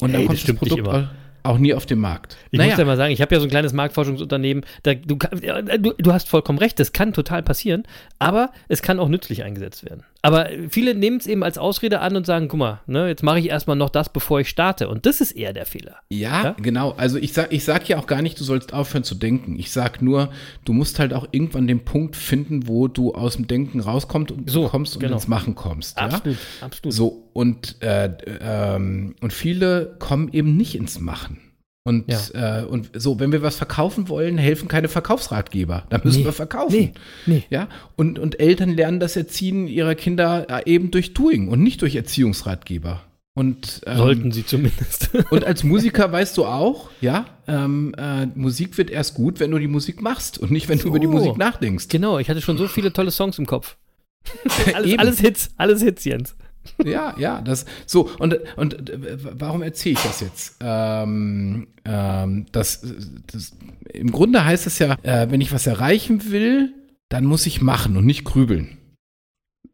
[0.00, 1.08] Und Ey, dann das kommt das, nicht Produkt
[1.44, 2.36] auch, nie auf den Markt.
[2.50, 4.64] Ich muss ja mal sagen, ich habe ja so ein kleines Marktforschungsunternehmen.
[4.84, 7.82] Da, ja, du, du hast vollkommen recht, das kann total passieren,
[8.18, 10.04] aber es kann auch nützlich eingesetzt werden.
[10.24, 13.40] Aber viele nehmen es eben als Ausrede an und sagen, guck mal, ne, jetzt mache
[13.40, 14.88] ich erstmal noch das, bevor ich starte.
[14.88, 15.96] Und das ist eher der Fehler.
[16.10, 16.56] Ja, Ja?
[16.62, 16.92] genau.
[16.92, 19.58] Also ich sag, ich sag ja auch gar nicht, du sollst aufhören zu denken.
[19.58, 20.30] Ich sag nur,
[20.64, 24.48] du musst halt auch irgendwann den Punkt finden, wo du aus dem Denken rauskommst und
[24.48, 25.16] So, kommst und genau.
[25.16, 25.98] ins Machen kommst.
[25.98, 26.66] Absolut, ja?
[26.66, 26.94] absolut.
[26.94, 28.10] So, und, äh,
[28.40, 31.40] ähm, und viele kommen eben nicht ins Machen.
[31.84, 35.84] Und, äh, und so, wenn wir was verkaufen wollen, helfen keine Verkaufsratgeber.
[35.90, 36.24] Da müssen Nee.
[36.26, 36.72] wir verkaufen.
[36.76, 36.92] Nee,
[37.26, 37.42] nee.
[37.50, 41.82] Ja, und, und Eltern lernen das Erziehen ihrer Kinder äh, eben durch Doing und nicht
[41.82, 43.02] durch Erziehungsratgeber.
[43.34, 45.10] Und, ähm, Sollten sie zumindest.
[45.30, 49.58] und als Musiker weißt du auch, ja, ähm, äh, Musik wird erst gut, wenn du
[49.58, 50.88] die Musik machst und nicht, wenn du So.
[50.90, 51.88] über die Musik nachdenkst.
[51.88, 53.76] genau, ich hatte schon so viele tolle Songs im Kopf.
[54.74, 56.36] alles, alles Hits, alles Hits, Jens.
[56.84, 60.56] Ja, ja, das so und und äh, warum erzähle ich das jetzt?
[60.60, 62.84] Ähm, ähm, das,
[63.32, 63.52] das
[63.92, 66.72] im Grunde heißt es ja, äh, wenn ich was erreichen will,
[67.08, 68.78] dann muss ich machen und nicht grübeln.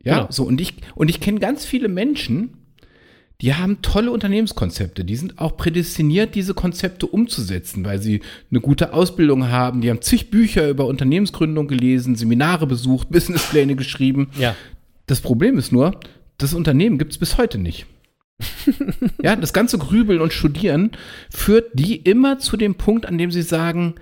[0.02, 0.26] Ja, Genau.
[0.30, 2.54] so und ich und ich kenne ganz viele Menschen,
[3.40, 5.04] die haben tolle Unternehmenskonzepte.
[5.04, 8.20] Die sind auch prädestiniert, diese Konzepte umzusetzen, weil sie
[8.50, 9.80] eine gute Ausbildung haben.
[9.80, 14.30] Die haben zig Bücher über Unternehmensgründung gelesen, Seminare besucht, Businesspläne geschrieben.
[14.38, 14.56] Ja.
[15.06, 15.98] Das Problem ist nur,
[16.38, 17.86] das Unternehmen gibt es bis heute nicht.
[19.22, 20.92] ja, das ganze Grübeln und Studieren
[21.30, 23.96] führt die immer zu dem Punkt, an dem sie sagen,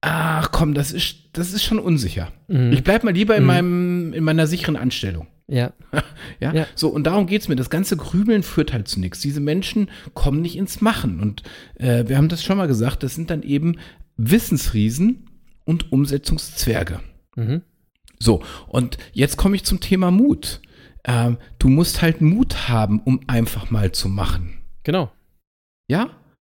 [0.00, 2.32] ach komm, das ist, das ist schon unsicher.
[2.48, 2.72] Mhm.
[2.72, 5.26] Ich bleib mal lieber in, meinem, in meiner sicheren Anstellung.
[5.48, 5.72] Ja.
[6.40, 6.66] Ja, Ja.
[6.74, 7.56] so und darum geht's mir.
[7.56, 9.20] Das ganze Grübeln führt halt zu nichts.
[9.20, 11.20] Diese Menschen kommen nicht ins Machen.
[11.20, 11.42] Und
[11.76, 13.76] äh, wir haben das schon mal gesagt, das sind dann eben
[14.16, 15.28] Wissensriesen
[15.64, 17.00] und Umsetzungszwerge.
[17.36, 17.62] Mhm.
[18.18, 20.60] So, und jetzt komme ich zum Thema Mut.
[21.06, 24.58] Ähm, du musst halt Mut haben, um einfach mal zu machen.
[24.82, 25.12] Genau.
[25.88, 26.10] Ja?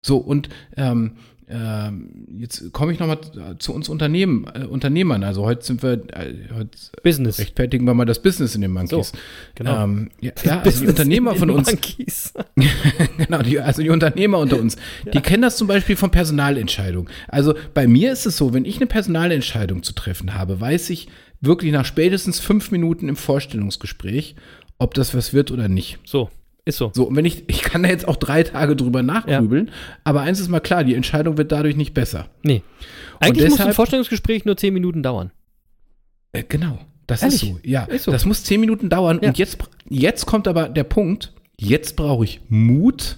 [0.05, 1.17] So, und ähm,
[1.49, 3.19] ähm, jetzt komme ich nochmal
[3.59, 5.23] zu uns Unternehmen, äh, Unternehmern.
[5.23, 7.39] Also heute sind wir, äh, heute Business.
[7.39, 9.09] rechtfertigen wir mal das Business in den Monkeys.
[9.09, 9.17] So,
[9.55, 9.83] genau.
[9.85, 12.33] Ähm, ja, ja also die Unternehmer von uns, Monkeys.
[13.17, 14.75] genau, die, also die Unternehmer unter uns,
[15.13, 17.09] die kennen das zum Beispiel von Personalentscheidungen.
[17.29, 21.07] Also bei mir ist es so, wenn ich eine Personalentscheidung zu treffen habe, weiß ich
[21.41, 24.35] wirklich nach spätestens fünf Minuten im Vorstellungsgespräch,
[24.79, 25.99] ob das was wird oder nicht.
[26.05, 26.29] So,
[26.65, 26.91] ist so.
[26.93, 29.71] So, und wenn ich, ich kann da jetzt auch drei Tage drüber nachgrübeln,
[30.03, 32.27] aber eins ist mal klar, die Entscheidung wird dadurch nicht besser.
[32.43, 32.61] Nee.
[33.19, 35.31] Eigentlich muss ein deshalb- Vorstellungsgespräch nur zehn Minuten dauern.
[36.33, 37.41] Äh, genau, das Ehrlich?
[37.43, 37.59] ist so.
[37.63, 38.11] Ja, Ist so.
[38.11, 39.19] das muss zehn Minuten dauern.
[39.21, 39.29] Ja.
[39.29, 39.57] Und jetzt,
[39.89, 43.17] jetzt kommt aber der Punkt, jetzt brauche ich Mut,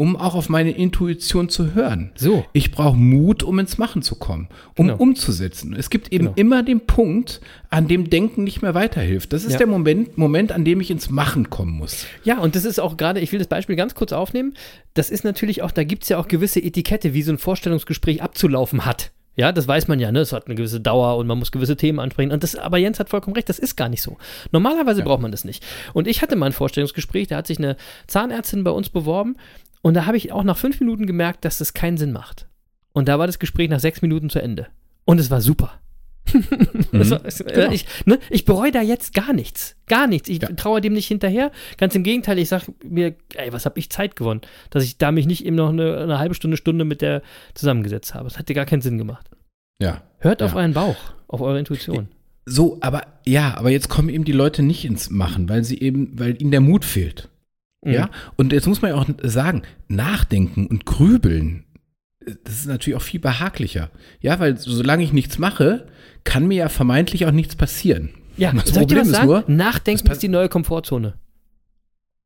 [0.00, 2.10] um auch auf meine Intuition zu hören.
[2.14, 2.46] So.
[2.54, 4.98] Ich brauche Mut, um ins Machen zu kommen, um Genau.
[4.98, 5.74] umzusetzen.
[5.78, 6.36] Es gibt eben Genau.
[6.36, 9.34] immer den Punkt, an dem Denken nicht mehr weiterhilft.
[9.34, 9.58] Das ist Ja.
[9.58, 12.06] der Moment, Moment, an dem ich ins Machen kommen muss.
[12.24, 14.54] Ja, und das ist auch gerade, ich will das Beispiel ganz kurz aufnehmen.
[14.94, 18.22] Das ist natürlich auch, da gibt es ja auch gewisse Etikette, wie so ein Vorstellungsgespräch
[18.22, 19.10] abzulaufen hat.
[19.36, 20.20] Ja, das weiß man ja, ne?
[20.20, 22.32] Es hat eine gewisse Dauer und man muss gewisse Themen ansprechen.
[22.32, 24.16] Und das, aber Jens hat vollkommen recht, das ist gar nicht so.
[24.50, 25.62] Normalerweise braucht man das nicht.
[25.92, 27.76] Und ich hatte mal ein Vorstellungsgespräch, da hat sich eine
[28.06, 29.36] Zahnärztin bei uns beworben
[29.82, 32.46] und da habe ich auch nach fünf Minuten gemerkt, dass das keinen Sinn macht.
[32.92, 34.66] Und da war das Gespräch nach sechs Minuten zu Ende.
[35.04, 35.72] Und es war super.
[36.92, 39.76] Das war, äh, ich, ne, ich bereue da jetzt gar nichts.
[39.86, 40.28] Gar nichts.
[40.28, 40.48] Ich Ja.
[40.48, 41.50] traue dem nicht hinterher.
[41.78, 45.12] Ganz im Gegenteil, ich sage mir, ey, was habe ich Zeit gewonnen, dass ich da
[45.12, 47.22] mich nicht eben noch eine, eine halbe Stunde, Stunde mit der
[47.54, 48.24] zusammengesetzt habe.
[48.28, 49.30] Das hat dir gar keinen Sinn gemacht.
[49.80, 50.02] Ja.
[50.18, 50.58] Hört auf Ja.
[50.58, 50.96] euren Bauch,
[51.28, 52.08] auf eure Intuition.
[52.44, 56.18] So, aber ja, aber jetzt kommen eben die Leute nicht ins Machen, weil sie eben,
[56.18, 57.28] weil ihnen der Mut fehlt.
[57.82, 57.92] Mhm.
[57.92, 61.64] Ja, und jetzt muss man ja auch sagen, nachdenken und grübeln,
[62.24, 63.90] äh, das ist natürlich auch viel behaglicher.
[64.20, 65.86] Ja, weil solange ich nichts mache,
[66.24, 68.10] kann mir ja vermeintlich auch nichts passieren.
[68.36, 69.26] Ja, das Problem ist sagen?
[69.26, 71.14] nur, Nachdenken ist die neue Komfortzone.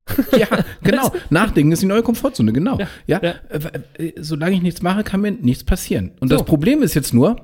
[0.37, 0.47] ja,
[0.83, 2.79] genau, nachdenken ist die neue Komfortzone, genau.
[2.79, 3.35] Ja, Ja, ja.
[3.49, 6.13] äh, äh, solange ich nichts mache, kann mir nichts passieren.
[6.21, 6.37] Und So.
[6.37, 7.37] das Problem ist jetzt nur,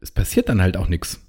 [0.00, 1.22] es passiert dann halt auch nichts.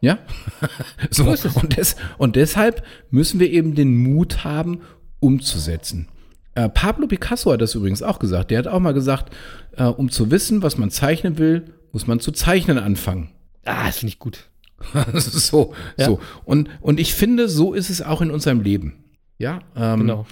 [0.00, 0.18] Ja.
[1.10, 1.56] So ist es.
[1.56, 4.80] Und, des, und deshalb müssen wir eben den Mut haben,
[5.18, 6.08] umzusetzen.
[6.54, 8.50] Äh, Pablo Picasso hat das übrigens auch gesagt.
[8.50, 9.34] Der hat auch mal gesagt,
[9.76, 13.30] äh, um zu wissen, was man zeichnen will, muss man zu zeichnen anfangen.
[13.64, 14.48] Ah, das finde ich gut.
[15.14, 16.06] so, Ja.
[16.06, 16.20] so.
[16.44, 19.04] Und, und ich finde, so ist es auch in unserem Leben.
[19.38, 20.26] Ja, ähm, Genau.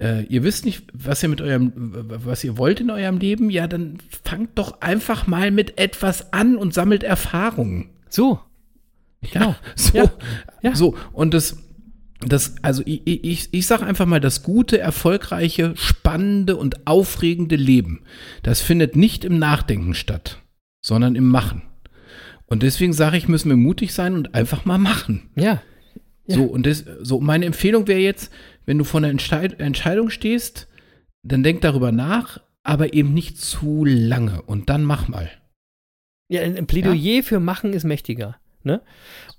[0.00, 3.66] äh, ihr wisst nicht, was ihr mit eurem, was ihr wollt in eurem Leben, ja,
[3.68, 7.90] dann fangt doch einfach mal mit etwas an und sammelt Erfahrungen.
[8.08, 8.40] So.
[9.22, 10.10] Ja, so, Ja,
[10.62, 10.74] ja.
[10.74, 10.96] so.
[11.12, 11.58] Und das,
[12.20, 18.04] das, also ich, ich, ich sage einfach mal, das gute, erfolgreiche, spannende und aufregende Leben,
[18.42, 20.42] das findet nicht im Nachdenken statt,
[20.80, 21.62] sondern im Machen.
[22.46, 25.30] Und deswegen sage ich, müssen wir mutig sein und einfach mal machen.
[25.36, 25.62] Ja.
[26.26, 26.36] Ja.
[26.36, 28.32] So, und das, so meine Empfehlung wäre jetzt,
[28.66, 30.68] wenn du vor einer Entscheid Entscheidung stehst,
[31.22, 35.30] dann denk darüber nach, aber eben nicht zu lange und dann mach mal.
[36.28, 38.36] Ja, ein Plädoyer für Machen ist mächtiger.
[38.64, 38.80] Ne?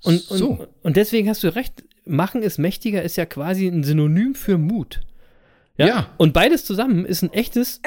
[0.02, 0.66] Und, und, So.
[0.82, 5.00] und deswegen hast du recht, Machen ist mächtiger ist ja quasi ein Synonym für Mut.
[5.76, 5.86] Ja.
[5.86, 6.06] Ja.
[6.18, 7.80] Und beides zusammen ist ein echtes.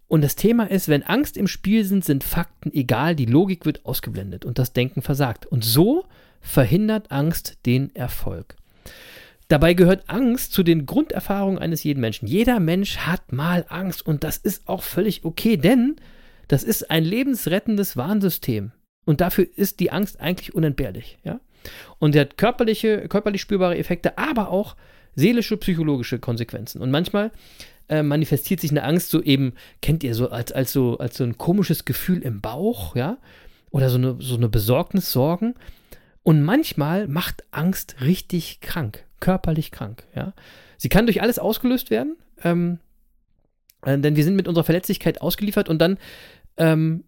[0.08, 3.86] Und das Thema ist, wenn Angst im Spiel sind, sind Fakten egal, die Logik wird
[3.86, 5.46] ausgeblendet und das Denken versagt.
[5.46, 6.06] Und so
[6.42, 8.56] verhindert Angst den Erfolg.
[9.48, 12.28] Dabei gehört Angst zu den Grunderfahrungen eines jeden Menschen.
[12.28, 15.96] Jeder Mensch hat mal Angst und das ist auch völlig okay, denn
[16.48, 18.72] das ist ein lebensrettendes Warnsystem.
[19.06, 21.18] Und dafür ist die Angst eigentlich unentbehrlich.
[21.24, 21.40] Ja?
[22.00, 24.76] Und sie hat körperliche, körperlich spürbare Effekte, aber auch
[25.16, 26.82] seelische, psychologische Konsequenzen.
[26.82, 27.32] Und manchmal
[27.90, 31.24] äh, manifestiert sich eine Angst so eben, kennt ihr so als, als so als so
[31.24, 33.18] ein komisches Gefühl im Bauch, ja?
[33.72, 35.56] Oder so eine, so eine Besorgnis, Sorgen.
[36.22, 40.34] Und manchmal macht Angst richtig krank, körperlich krank, ja.
[40.78, 42.80] Sie kann durch alles ausgelöst werden, ähm,
[43.84, 45.98] äh, denn wir sind mit unserer Verletzlichkeit ausgeliefert und dann
[46.58, 47.04] ähm,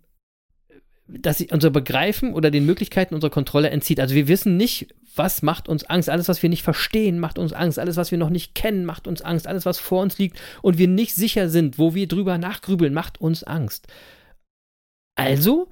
[1.07, 3.99] dass sie unser Begreifen oder den Möglichkeiten unserer Kontrolle entzieht.
[3.99, 6.09] Also wir wissen nicht, was macht uns Angst.
[6.09, 7.79] Alles, was wir nicht verstehen, macht uns Angst.
[7.79, 9.47] Alles, was wir noch nicht kennen, macht uns Angst.
[9.47, 13.21] Alles, was vor uns liegt und wir nicht sicher sind, wo wir drüber nachgrübeln, macht
[13.21, 13.87] uns Angst.
[15.15, 15.69] Also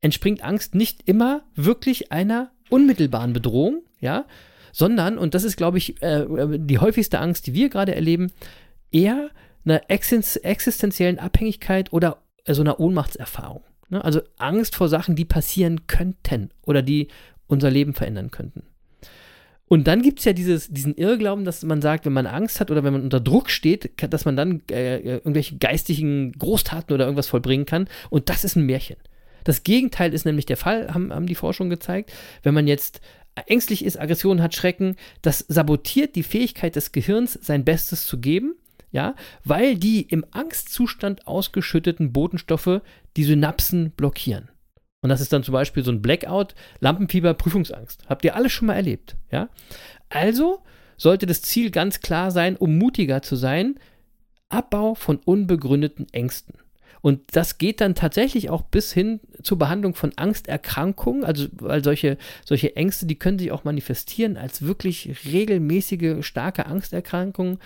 [0.00, 4.26] entspringt Angst nicht immer wirklich einer unmittelbaren Bedrohung, ja,
[4.72, 6.26] sondern, und das ist, glaube ich, äh,
[6.58, 8.30] die häufigste Angst, die wir gerade erleben,
[8.90, 9.30] eher
[9.64, 13.62] einer existen existenziellen Abhängigkeit oder äh, so einer Ohnmachtserfahrung.
[13.88, 14.04] Ne?
[14.04, 17.08] Also Angst vor Sachen, die passieren könnten oder die
[17.46, 18.62] unser Leben verändern könnten.
[19.68, 22.70] Und dann gibt es ja dieses, diesen Irrglauben, dass man sagt, wenn man Angst hat
[22.70, 27.26] oder wenn man unter Druck steht, dass man dann äh, irgendwelche geistigen Großtaten oder irgendwas
[27.26, 27.88] vollbringen kann.
[28.08, 28.96] Und das ist ein Märchen.
[29.42, 32.12] Das Gegenteil ist nämlich der Fall, haben, haben die Forschungen gezeigt.
[32.42, 33.00] Wenn man jetzt
[33.46, 38.54] ängstlich ist, Aggression hat, Schrecken, das sabotiert die Fähigkeit des Gehirns, sein Bestes zu geben,
[38.92, 42.80] ja, weil die im Angstzustand ausgeschütteten Botenstoffe
[43.16, 44.48] die Synapsen blockieren.
[45.02, 48.04] Und das ist dann zum Beispiel so ein Blackout, Lampenfieber, Prüfungsangst.
[48.08, 49.48] Habt ihr alles schon mal erlebt, ja?
[50.08, 50.62] Also
[50.96, 53.78] sollte das Ziel ganz klar sein, um mutiger zu sein,
[54.48, 56.54] Abbau von unbegründeten Ängsten.
[57.00, 62.18] Und das geht dann tatsächlich auch bis hin zur Behandlung von Angsterkrankungen, also weil solche,
[62.44, 67.58] solche Ängste, die können sich auch manifestieren als wirklich regelmäßige, starke Angsterkrankungen.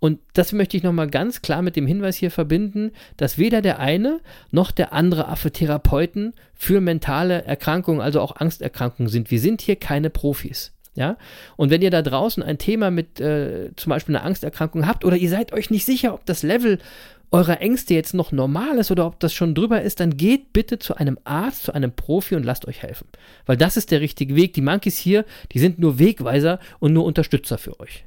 [0.00, 3.78] Und das möchte ich nochmal ganz klar mit dem Hinweis hier verbinden, dass weder der
[3.78, 4.20] eine
[4.50, 9.30] noch der andere Affe Therapeuten für mentale Erkrankungen, also auch Angsterkrankungen sind.
[9.30, 10.72] Wir sind hier keine Profis.
[10.98, 11.16] Ja?
[11.56, 15.16] Und wenn ihr da draußen ein Thema mit äh, zum Beispiel einer Angsterkrankung habt oder
[15.16, 16.80] ihr seid euch nicht sicher, ob das Level
[17.30, 20.78] eurer Ängste jetzt noch normal ist oder ob das schon drüber ist, dann geht bitte
[20.78, 23.08] zu einem Arzt, zu einem Profi und lasst euch helfen.
[23.46, 24.54] Weil das ist der richtige Weg.
[24.54, 28.04] Die Monkeys hier, die sind nur Wegweiser und nur Unterstützer für euch.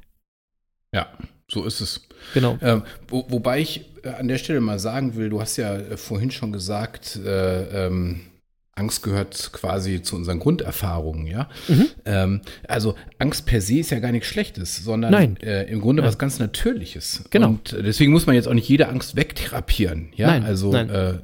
[0.92, 1.08] Ja,
[1.48, 2.00] so ist es.
[2.34, 2.58] Genau.
[2.60, 5.96] Ähm, wo, wobei ich äh, an der Stelle mal sagen will, du hast ja äh,
[5.96, 8.20] vorhin schon gesagt, äh, ähm,
[8.74, 11.48] Angst gehört quasi zu unseren Grunderfahrungen, ja.
[11.68, 11.86] Mhm.
[12.06, 15.36] Ähm, also Angst per se ist ja gar nichts Schlechtes, sondern.
[15.36, 16.08] Äh, im Grunde Nein.
[16.08, 17.24] was ganz Natürliches.
[17.30, 17.48] Genau.
[17.48, 20.28] Und äh, deswegen muss man jetzt auch nicht jede Angst wegtherapieren, ja.
[20.28, 20.88] Nein, also nein.
[20.88, 21.16] Äh, äh,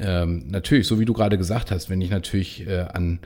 [0.00, 3.18] ähm, natürlich, so wie du gerade gesagt hast, wenn ich natürlich äh, an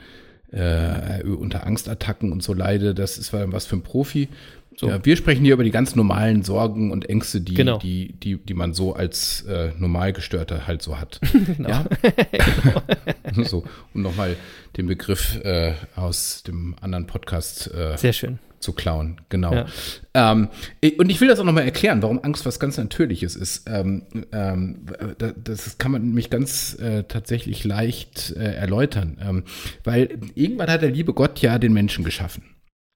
[0.51, 4.29] äh, unter Angstattacken und so leide, das ist was für ein Profi.
[4.77, 4.89] So.
[4.89, 7.77] Ja, wir sprechen hier über die ganz normalen Sorgen und Ängste, die, Genau.
[7.77, 11.21] die, die, die man so als äh, Normalgestörter halt so hat.
[11.57, 11.69] Genau.
[11.69, 11.85] Ja?
[13.45, 13.63] so,
[13.93, 14.35] um nochmal
[14.77, 18.39] den Begriff äh, aus dem anderen Podcast äh, Sehr schön.
[18.59, 19.21] zu klauen.
[19.29, 19.53] Genau.
[19.53, 19.65] Ja.
[20.13, 20.49] Ähm,
[20.97, 23.69] und ich will das auch nochmal erklären, warum Angst was ganz Natürliches ist.
[23.69, 24.85] Ähm, ähm,
[25.17, 29.17] da- das kann man nämlich ganz äh, tatsächlich leicht äh, erläutern.
[29.21, 29.43] Ähm,
[29.83, 32.43] weil irgendwann hat der liebe Gott ja den Menschen geschaffen.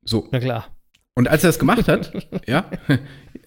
[0.03, 0.27] So.
[0.31, 0.67] Na klar.
[1.15, 2.13] Und als er das gemacht hat,
[2.47, 2.65] ja,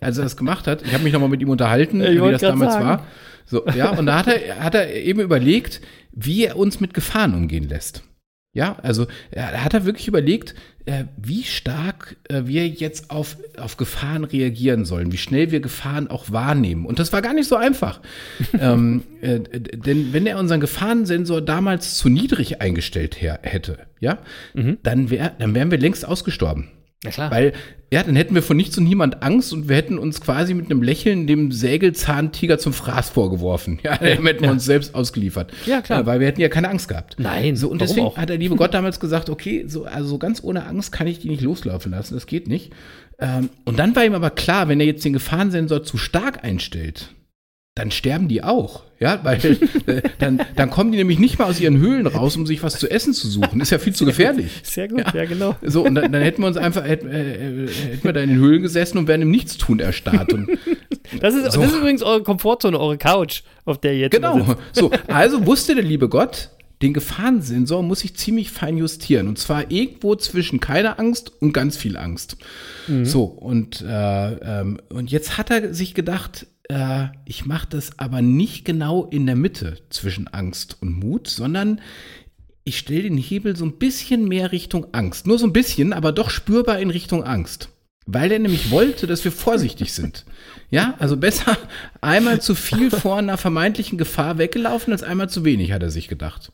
[0.01, 2.43] als er das gemacht hat, ich habe mich nochmal mit ihm unterhalten, ich wie das
[2.43, 2.87] damals sagen.
[2.87, 3.07] war.
[3.47, 5.81] So, ja, und da hat er, hat er eben überlegt,
[6.13, 8.03] wie er uns mit Gefahren umgehen lässt.
[8.55, 10.55] Ja, also er hat er wirklich überlegt,
[10.85, 16.09] äh, wie stark äh, wir jetzt auf, auf Gefahren reagieren sollen, wie schnell wir Gefahren
[16.09, 16.85] auch wahrnehmen.
[16.85, 18.03] Und das war gar nicht so einfach.
[18.61, 24.19] ähm, äh, denn wenn er unseren Gefahrensensor damals zu niedrig eingestellt her, hätte, ja,
[24.83, 26.69] dann, wär, dann wären wir längst ausgestorben.
[27.05, 27.31] Na klar.
[27.31, 27.53] Weil,
[27.93, 30.71] ja, dann hätten wir von nichts und niemand Angst und wir hätten uns quasi mit
[30.71, 33.81] einem Lächeln dem Sägelzahntiger zum Fraß vorgeworfen.
[33.85, 35.53] Ja, dann hätten wir uns selbst ausgeliefert.
[35.67, 36.01] Ja, klar.
[36.01, 37.17] Ja, weil wir hätten ja keine Angst gehabt.
[37.19, 38.17] Nein, So, und deswegen auch?
[38.17, 41.19] hat der liebe Gott damals gesagt, okay, so, also so ganz ohne Angst kann ich
[41.19, 42.73] die nicht loslaufen lassen, das geht nicht.
[43.19, 47.09] Ähm, und dann war ihm aber klar, wenn er jetzt den Gefahrensensor zu stark einstellt,
[47.75, 48.83] dann sterben die auch.
[49.01, 49.39] Ja, weil
[49.87, 52.79] äh, dann, dann kommen die nämlich nicht mal aus ihren Höhlen raus, um sich was
[52.79, 53.61] zu essen zu suchen.
[53.61, 54.61] Ist ja viel zu gefährlich.
[54.63, 55.57] Sehr gut, ja, genau.
[55.63, 58.31] So, und dann, dann hätten wir uns einfach, hätten, äh, äh, hätten wir da in
[58.31, 60.33] den Höhlen gesessen und wären im Nichtstun erstarrt.
[60.33, 60.49] Und,
[61.21, 61.61] Das ist, So.
[61.61, 64.57] das ist übrigens eure Komfortzone, eure Couch, auf der ihr jetzt genau.
[64.73, 66.51] So, also wusste der liebe Gott,
[66.81, 69.29] den Gefahrensensor muss ich ziemlich fein justieren.
[69.29, 72.37] Und zwar irgendwo zwischen keiner Angst und ganz viel Angst.
[73.03, 78.23] So, und, äh, ähm, und jetzt hat er sich gedacht, äh, ich mache das aber
[78.23, 81.81] nicht genau in der Mitte zwischen Angst und Mut, sondern
[82.65, 85.27] ich stelle den Hebel so ein bisschen mehr Richtung Angst.
[85.27, 87.69] Nur so ein bisschen, aber doch spürbar in Richtung Angst.
[88.07, 90.25] Weil er nämlich wollte, dass wir vorsichtig sind.
[90.71, 91.57] Ja, also besser
[92.01, 96.09] einmal zu viel vor einer vermeintlichen Gefahr weggelaufen, als einmal zu wenig, hat er sich
[96.09, 96.51] gedacht.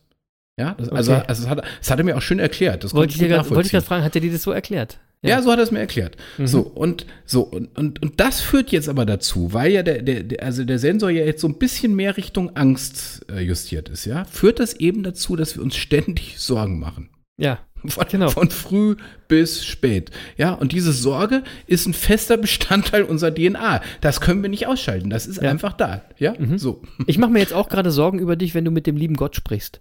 [0.58, 1.24] Ja, das, also, Okay.
[1.28, 2.84] also das, hat, das hat er mir auch schön erklärt.
[2.84, 4.98] Das Wollte ich, dir wollte ich gerade fragen, hat er dir das so erklärt?
[5.22, 6.16] Ja, so hat er es mir erklärt.
[6.44, 10.42] So, und so, und, und, und das führt jetzt aber dazu, weil ja der, der,
[10.44, 14.24] also der Sensor ja jetzt so ein bisschen mehr Richtung Angst äh, justiert ist, ja,
[14.24, 17.10] führt das eben dazu, dass wir uns ständig Sorgen machen.
[17.36, 18.30] Ja, Von, Genau.
[18.30, 18.96] von früh
[19.28, 20.10] bis spät.
[20.36, 23.80] Ja, und diese Sorge ist ein fester Bestandteil unserer DNA.
[24.00, 25.10] Das können wir nicht ausschalten.
[25.10, 25.42] Das ist Ja.
[25.44, 25.48] Mhm.
[25.50, 26.02] einfach da.
[26.18, 26.82] Ja, so.
[27.06, 29.36] ich mache mir jetzt auch gerade Sorgen über dich, wenn du mit dem lieben Gott
[29.36, 29.80] sprichst.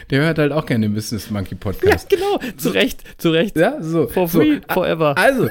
[0.10, 2.10] Der hört halt auch gerne den Business Monkey Podcast.
[2.10, 3.56] genau, zu Recht, zu Recht.
[3.58, 4.08] Ja, so.
[4.08, 4.40] For so.
[4.40, 5.18] free, forever.
[5.18, 5.50] Also,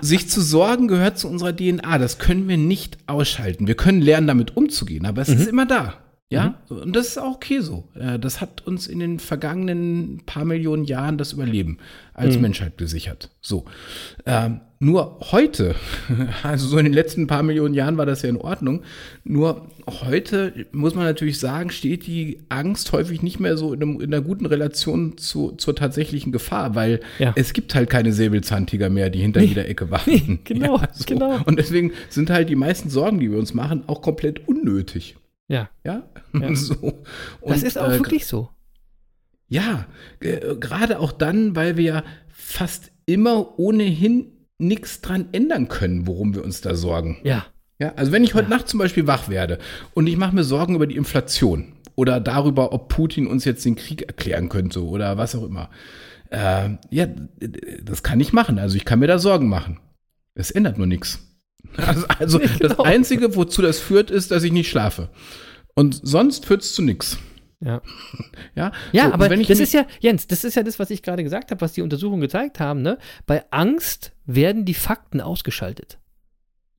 [0.00, 1.98] sich zu sorgen gehört zu unserer DNA.
[1.98, 3.66] Das können wir nicht ausschalten.
[3.66, 5.36] Wir können lernen, damit umzugehen, aber es Mhm.
[5.38, 5.94] ist immer da.
[6.32, 7.84] Ja, So, und das ist auch okay so.
[7.94, 11.78] Äh, Das hat uns in den vergangenen paar Millionen Jahren das Überleben
[12.14, 12.42] als Mhm.
[12.42, 13.30] Menschheit gesichert.
[13.40, 13.64] So.
[14.26, 15.74] Ähm, nur heute,
[16.42, 18.82] also so in den letzten paar Millionen Jahren war das ja in Ordnung.
[19.24, 24.00] Nur heute muss man natürlich sagen, steht die Angst häufig nicht mehr so in, einem,
[24.00, 27.32] in einer guten Relation zu, zur tatsächlichen Gefahr, weil Ja.
[27.36, 30.40] es gibt halt keine Säbelzahntiger mehr, die hinter jeder Ecke warten.
[30.44, 31.38] genau, genau.
[31.44, 35.16] Und deswegen sind halt die meisten Sorgen, die wir uns machen, auch komplett unnötig.
[35.52, 36.54] Ja, Ja, Ja.
[36.54, 36.74] so.
[36.74, 38.48] das Und, ist auch äh, wirklich so.
[39.48, 39.86] ja,
[40.20, 44.26] äh, gerade auch dann, weil wir ja fast immer ohnehin
[44.58, 47.18] nichts dran ändern können, worum wir uns da sorgen.
[47.24, 47.46] Ja,
[47.78, 49.58] Ja, also wenn ich heute Nacht zum Beispiel wach werde
[49.94, 53.76] und ich mache mir Sorgen über die Inflation oder darüber, ob Putin uns jetzt den
[53.76, 55.68] Krieg erklären könnte oder was auch immer.
[56.30, 57.06] Äh, ja,
[57.82, 58.58] das kann ich machen.
[58.58, 59.80] Also ich kann mir da Sorgen machen.
[60.34, 61.31] Es ändert nur nichts.
[61.76, 62.82] Also, also das Genau.
[62.82, 65.08] Einzige, wozu das führt, ist, dass ich nicht schlafe.
[65.74, 67.18] Und sonst führt es zu nichts.
[67.60, 67.80] Ja.
[68.56, 70.90] Ja, Ja, So, aber wenn ich das ist ja, Jens, das ist ja das, was
[70.90, 72.82] ich gerade gesagt habe, was die Untersuchungen gezeigt haben.
[72.82, 72.98] Ne?
[73.26, 75.98] Bei Angst werden die Fakten ausgeschaltet.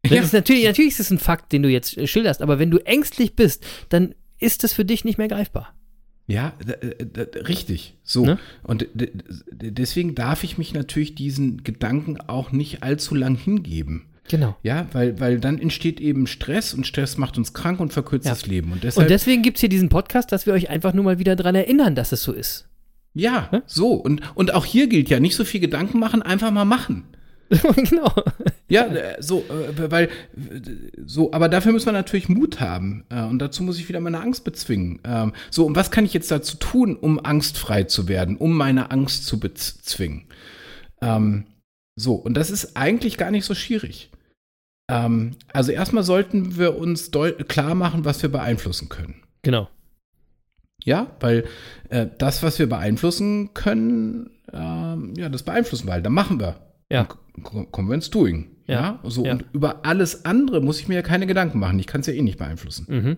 [0.04, 0.22] Das Ja.
[0.22, 2.80] ist natürlich, natürlich ist es ein Fakt, den du jetzt äh, schilderst, aber wenn du
[2.80, 5.74] ängstlich bist, dann ist das für dich nicht mehr greifbar.
[6.28, 7.98] Ja, d- richtig.
[8.04, 8.26] So.
[8.26, 8.40] Ne?
[8.64, 8.88] Und
[9.52, 14.08] deswegen darf ich mich natürlich diesen Gedanken auch nicht allzu lang hingeben.
[14.30, 14.56] Genau.
[14.64, 18.32] Ja, weil, weil dann entsteht eben Stress und Stress macht uns krank und verkürzt Ja.
[18.32, 18.72] das Leben.
[18.72, 21.20] Und deshalb, Und deswegen gibt es hier diesen Podcast, dass wir euch einfach nur mal
[21.20, 22.68] wieder dran erinnern, dass es so ist.
[23.14, 23.94] ja, so.
[23.94, 27.04] Und, und auch hier gilt ja, nicht so viel Gedanken machen, einfach mal machen.
[27.76, 28.12] genau.
[28.70, 29.40] Ja, äh, so,
[29.78, 30.10] äh, weil,
[31.06, 33.04] so, aber dafür müssen wir natürlich Mut haben.
[33.10, 35.00] Äh, Und dazu muss ich wieder meine Angst bezwingen.
[35.04, 38.90] Ähm, So, und was kann ich jetzt dazu tun, um angstfrei zu werden, um meine
[38.90, 40.24] Angst zu bezwingen?
[41.02, 41.46] Ähm,
[41.96, 44.10] So, und das ist eigentlich gar nicht so schwierig.
[44.90, 47.12] Ähm, Also erstmal sollten wir uns
[47.48, 49.16] klar machen, was wir beeinflussen können.
[49.42, 49.70] Genau.
[50.84, 51.46] Ja, weil
[51.90, 56.06] äh, das, was wir beeinflussen können, ähm, ja, das beeinflussen wir halt.
[56.06, 56.56] Dann machen wir.
[56.92, 57.08] Ja.
[57.36, 58.50] Dann kommen wir ins Doing.
[58.68, 59.10] Ja, Ja.
[59.10, 59.34] So, ja.
[59.34, 61.80] und über alles andere muss ich mir ja keine Gedanken machen.
[61.80, 62.86] Ich kann es ja eh nicht beeinflussen.
[62.90, 63.18] Mhm.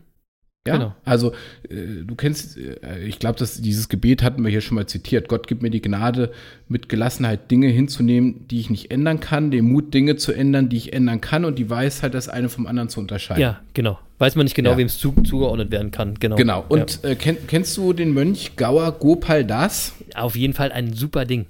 [0.68, 0.74] Ja.
[0.78, 0.96] Genau.
[1.06, 1.32] Also,
[1.70, 5.30] äh, du kennst, äh, ich glaube, dass dieses Gebet hatten wir hier schon mal zitiert.
[5.30, 6.32] Gott gibt mir die Gnade,
[6.68, 10.78] mit Gelassenheit Dinge hinzunehmen, die ich nicht ändern kann, den Mut, Dinge zu ändern, die
[10.78, 13.42] ich ändern kann und die Weisheit, das eine vom anderen zu unterscheiden.
[13.42, 14.00] Ja, genau.
[14.18, 14.78] Weiß man nicht genau, Ja.
[14.78, 16.16] wem es zu, zugeordnet werden kann.
[16.16, 16.36] Genau.
[16.36, 16.66] Genau.
[16.68, 19.94] Und äh, kenn, kennst du den Mönch Gauer Gopal Das?
[20.16, 20.22] ja.
[20.22, 21.46] auf jeden Fall ein super Ding.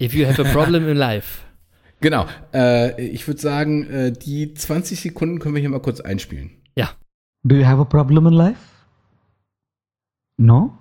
[0.00, 1.40] If you have a problem in life.
[2.00, 2.26] Genau.
[2.54, 6.50] Äh, ich würde sagen, äh, die 20 Sekunden können wir hier mal kurz einspielen.
[6.76, 6.90] Ja.
[7.46, 8.84] Do you have a problem in life?
[10.38, 10.76] No?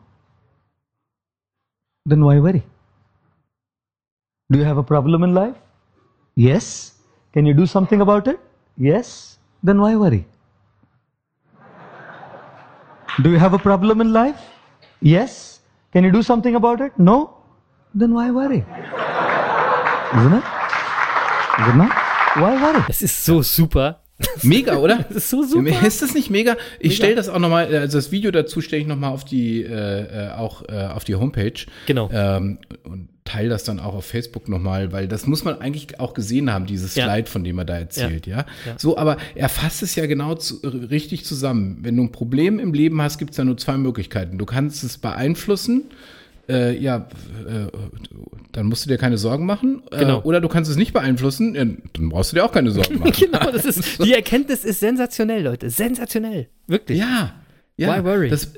[2.05, 2.63] Then why worry?
[4.51, 5.55] Do you have a problem in life?
[6.35, 6.95] Yes?
[7.33, 8.39] Can you do something about it?
[8.77, 9.37] Yes?
[9.63, 10.25] Then why worry?
[13.21, 14.39] Do you have a problem in life?
[15.01, 15.59] Yes?
[15.93, 16.97] Can you do something about it?
[16.97, 17.37] No?
[17.93, 18.65] Then why worry?
[20.17, 20.43] Isn't it?
[21.59, 21.91] Is it?
[22.41, 22.83] Why worry?
[22.89, 23.98] Es ist so super.
[24.43, 25.05] Mega, oder?
[25.07, 25.85] Das ist so super.
[25.85, 26.57] Ist das nicht mega?
[26.79, 30.27] Ich stelle das auch nochmal, also das Video dazu stelle ich nochmal auf die, äh,
[30.27, 31.53] äh, auch äh, auf die Homepage.
[31.85, 32.09] Genau.
[32.11, 36.13] Ähm, und teile das dann auch auf Facebook nochmal, weil das muss man eigentlich auch
[36.13, 37.05] gesehen haben, dieses Ja.
[37.05, 38.37] Slide, von dem er da erzählt, ja.
[38.65, 38.75] Ja.
[38.77, 41.77] So, aber er fasst es ja genau zu, richtig zusammen.
[41.81, 44.37] Wenn du ein Problem im Leben hast, gibt es ja nur zwei Möglichkeiten.
[44.37, 45.85] Du kannst es beeinflussen,
[46.49, 47.07] äh, ja,
[47.47, 47.67] äh,
[48.51, 49.83] dann musst du dir keine Sorgen machen.
[49.91, 50.21] Äh, Genau.
[50.23, 53.13] Oder du kannst es nicht beeinflussen, dann brauchst du dir auch keine Sorgen machen.
[53.17, 55.69] Genau, das ist, die Erkenntnis ist sensationell, Leute.
[55.69, 56.49] Sensationell.
[56.67, 56.97] Wirklich.
[56.99, 57.35] Ja,
[57.77, 57.95] ja.
[57.97, 58.29] Why worry?
[58.29, 58.51] Das,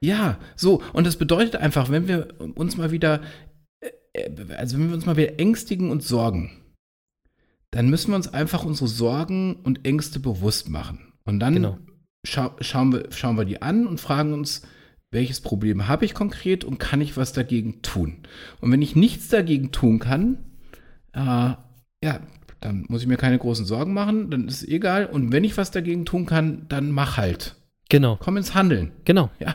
[0.00, 0.82] ja, so.
[0.92, 3.20] Und das bedeutet einfach, wenn wir uns mal wieder,
[3.80, 6.50] äh, also wenn wir uns mal wieder ängstigen und sorgen,
[7.70, 11.12] dann müssen wir uns einfach unsere Sorgen und Ängste bewusst machen.
[11.24, 11.78] Und dann Genau.
[12.24, 14.62] schau, schauen, wir, schauen wir die an und fragen uns,
[15.10, 18.18] welches Problem habe ich konkret und kann ich was dagegen tun?
[18.60, 20.38] Und wenn ich nichts dagegen tun kann,
[21.12, 21.20] äh,
[22.04, 22.20] ja,
[22.60, 25.06] dann muss ich mir keine großen Sorgen machen, dann ist es egal.
[25.06, 27.54] Und wenn ich was dagegen tun kann, dann mach halt.
[27.88, 28.16] Genau.
[28.20, 28.92] Komm ins Handeln.
[29.04, 29.30] Genau.
[29.38, 29.54] Ja.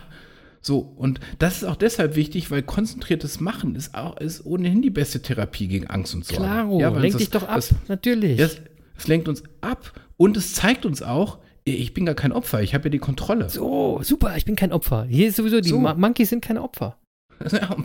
[0.62, 4.89] So, und das ist auch deshalb wichtig, weil konzentriertes Machen ist auch ist ohnehin die
[4.89, 6.43] beste Therapie gegen Angst und Sorgen.
[6.43, 6.80] Klaro.
[6.80, 7.56] ja, weil Lenk das- dich doch ab.
[7.56, 8.38] Das, Natürlich.
[8.38, 8.62] das,
[8.97, 12.74] es lenkt uns ab und es zeigt uns auch, ich bin gar kein Opfer, ich
[12.74, 13.49] habe ja die Kontrolle.
[13.49, 14.36] so, super.
[14.38, 15.05] Ich bin kein Opfer.
[15.05, 15.80] Hier ist sowieso, die So.
[15.80, 16.97] Mo- Monkeys sind keine Opfer.
[17.51, 17.76] Ja,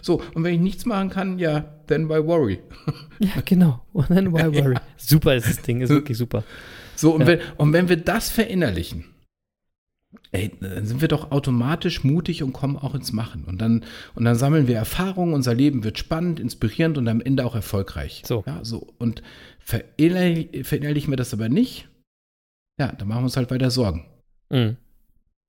[0.00, 2.60] so, und wenn ich nichts machen kann, ja, then why worry?
[3.18, 3.84] Ja, genau.
[3.92, 4.76] Und dann why worry.
[4.96, 5.80] Super ist das Ding.
[5.80, 6.44] Ist wirklich super.
[6.94, 7.26] So, und, Ja.
[7.28, 9.04] wenn, und wenn wir das verinnerlichen,
[10.30, 13.44] ey, dann sind wir doch automatisch mutig und kommen auch ins Machen.
[13.46, 17.44] Und dann, und dann sammeln wir Erfahrungen, unser Leben wird spannend, inspirierend und am Ende
[17.44, 18.22] auch erfolgreich.
[18.26, 18.44] So.
[18.46, 18.86] Ja, so.
[18.98, 19.22] Und
[19.58, 21.88] verinnerlich, verinnerlichen wir das aber nicht,
[22.78, 24.06] ja, dann machen wir uns halt weiter Sorgen.
[24.50, 24.76] Mhm.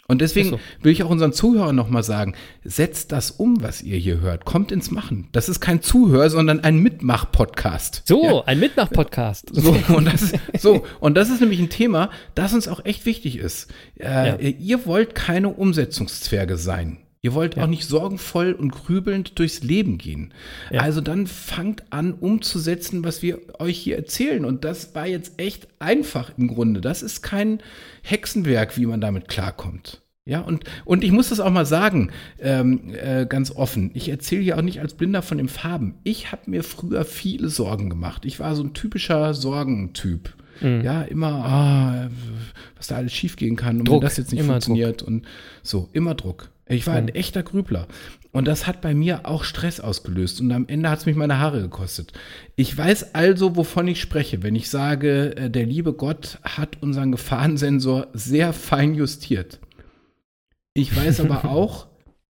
[0.05, 0.59] Und deswegen so.
[0.82, 4.43] will ich auch unseren Zuhörern nochmal sagen, setzt das um, was ihr hier hört.
[4.43, 5.30] Kommt ins Machen.
[5.32, 8.01] Das ist kein Zuhör, sondern ein Mitmach-Podcast.
[8.05, 8.43] So, Ja.
[8.45, 9.49] ein Mitmach-Podcast.
[9.53, 13.05] So und, das ist, so, und das ist nämlich ein Thema, das uns auch echt
[13.05, 13.71] wichtig ist.
[13.97, 14.38] Äh, Ja.
[14.39, 16.97] Ihr wollt keine Umsetzungszwerge sein.
[17.24, 20.34] Ihr wollt auch nicht sorgenvoll und grübelnd durchs Leben gehen.
[20.69, 20.82] Ja.
[20.82, 24.43] Also dann fangt an, umzusetzen, was wir euch hier erzählen.
[24.43, 26.82] Und das war jetzt echt einfach im Grunde.
[26.82, 27.59] Das ist kein
[28.01, 30.01] Hexenwerk, wie man damit klarkommt.
[30.26, 32.11] Ja, und, und ich muss das auch mal sagen,
[32.41, 33.91] ähm, äh, ganz offen.
[33.93, 35.95] Ich erzähle hier auch nicht als Blinder von den Farben.
[36.03, 38.26] Ich habe mir früher viele Sorgen gemacht.
[38.26, 40.34] Ich war so ein typischer Sorgentyp.
[40.61, 42.09] Ja, immer, ah,
[42.78, 45.26] was da alles schiefgehen kann und Druck, wenn das jetzt nicht funktioniert und
[45.61, 46.53] so, immer Druck.
[46.66, 47.88] Ich war ein echter Grübler.
[48.32, 50.41] Und das hat bei mir auch Stress ausgelöst.
[50.41, 52.14] Und am Ende hat es mich meine Haare gekostet.
[52.55, 57.11] Ich weiß also, wovon ich spreche, wenn ich sage, äh, der liebe Gott hat unseren
[57.11, 59.59] Gefahrensensor sehr fein justiert.
[60.74, 61.88] Ich weiß aber auch,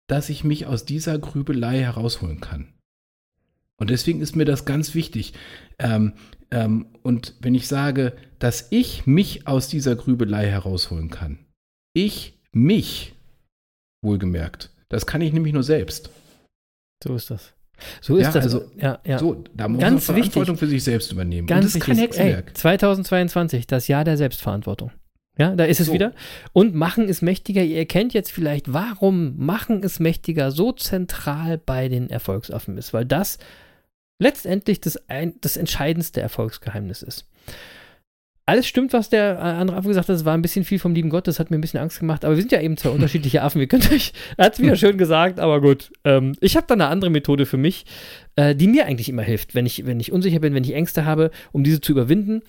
[0.08, 2.74] dass ich mich aus dieser Grübelei herausholen kann.
[3.78, 5.34] Und deswegen ist mir das ganz wichtig.
[5.80, 6.14] Ähm,
[6.52, 11.40] ähm, und wenn ich sage, dass ich mich aus dieser Grübelei herausholen kann,
[11.94, 13.16] ich mich,
[14.02, 16.10] wohlgemerkt, das kann ich nämlich nur selbst.
[17.04, 17.54] So ist das.
[18.02, 18.44] So ist Ja, das.
[18.46, 19.20] also, ja, ja.
[19.20, 20.60] So, da muss Ganz man Verantwortung wichtig.
[20.60, 21.48] für sich selbst übernehmen.
[21.48, 22.20] Ganz und das ist kein wichtig.
[22.20, 22.58] Ey, Hexenwerk.
[22.58, 24.92] 2022, das Jahr der Selbstverantwortung.
[25.38, 25.94] Ja, da ist es So.
[25.94, 26.14] wieder.
[26.52, 27.64] Und Machen ist mächtiger.
[27.64, 33.06] Ihr erkennt jetzt vielleicht, warum Machen ist mächtiger so zentral bei den Erfolgsaffen ist, weil
[33.06, 33.38] das
[34.22, 37.30] letztendlich das, ein, das entscheidendste Erfolgsgeheimnis ist.
[38.50, 40.16] Alles stimmt, was der äh, andere Affe gesagt hat.
[40.16, 41.28] Es war ein bisschen viel vom lieben Gott.
[41.28, 42.26] Das hat mir ein bisschen Angst gemacht.
[42.26, 43.60] Aber wir sind ja eben zwei unterschiedliche Affen.
[43.60, 45.92] Wir könnt euch, er hat es wieder schön gesagt, aber gut.
[46.04, 47.86] Ähm, ich habe da eine andere Methode für mich,
[48.38, 51.06] äh, die mir eigentlich immer hilft, wenn ich, wenn ich unsicher bin, wenn ich Ängste
[51.06, 52.42] habe, um diese zu überwinden.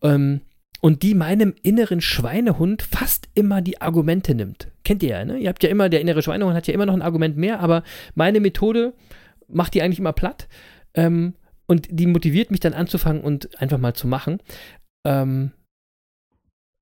[0.00, 0.42] Ähm,
[0.80, 4.68] und die meinem inneren Schweinehund fast immer die Argumente nimmt.
[4.84, 5.38] Kennt ihr ja, ne?
[5.38, 7.82] Ihr habt ja immer, der innere Schweinehund hat ja immer noch ein Argument mehr, aber
[8.14, 8.92] meine Methode
[9.48, 10.46] macht die eigentlich immer platt.
[10.94, 11.34] Ähm,
[11.70, 14.38] und die motiviert mich dann anzufangen und einfach mal zu machen.
[15.08, 15.52] Ähm,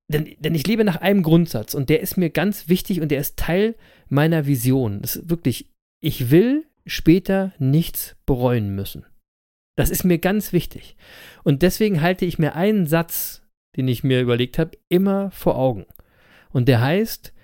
[0.08, 3.20] denn, denn ich lebe nach einem Grundsatz und der ist mir ganz wichtig und der
[3.20, 3.76] ist Teil
[4.08, 5.00] meiner Vision.
[5.02, 5.70] Das ist wirklich,
[6.00, 9.04] ich will später nichts bereuen müssen.
[9.76, 10.96] Das ist mir ganz wichtig.
[11.44, 13.42] Und deswegen halte ich mir einen Satz,
[13.76, 15.86] den ich mir überlegt habe, immer vor Augen.
[16.50, 17.34] Und der heißt,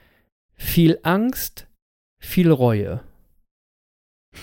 [0.55, 1.69] viel Angst,
[2.21, 3.03] viel Reue.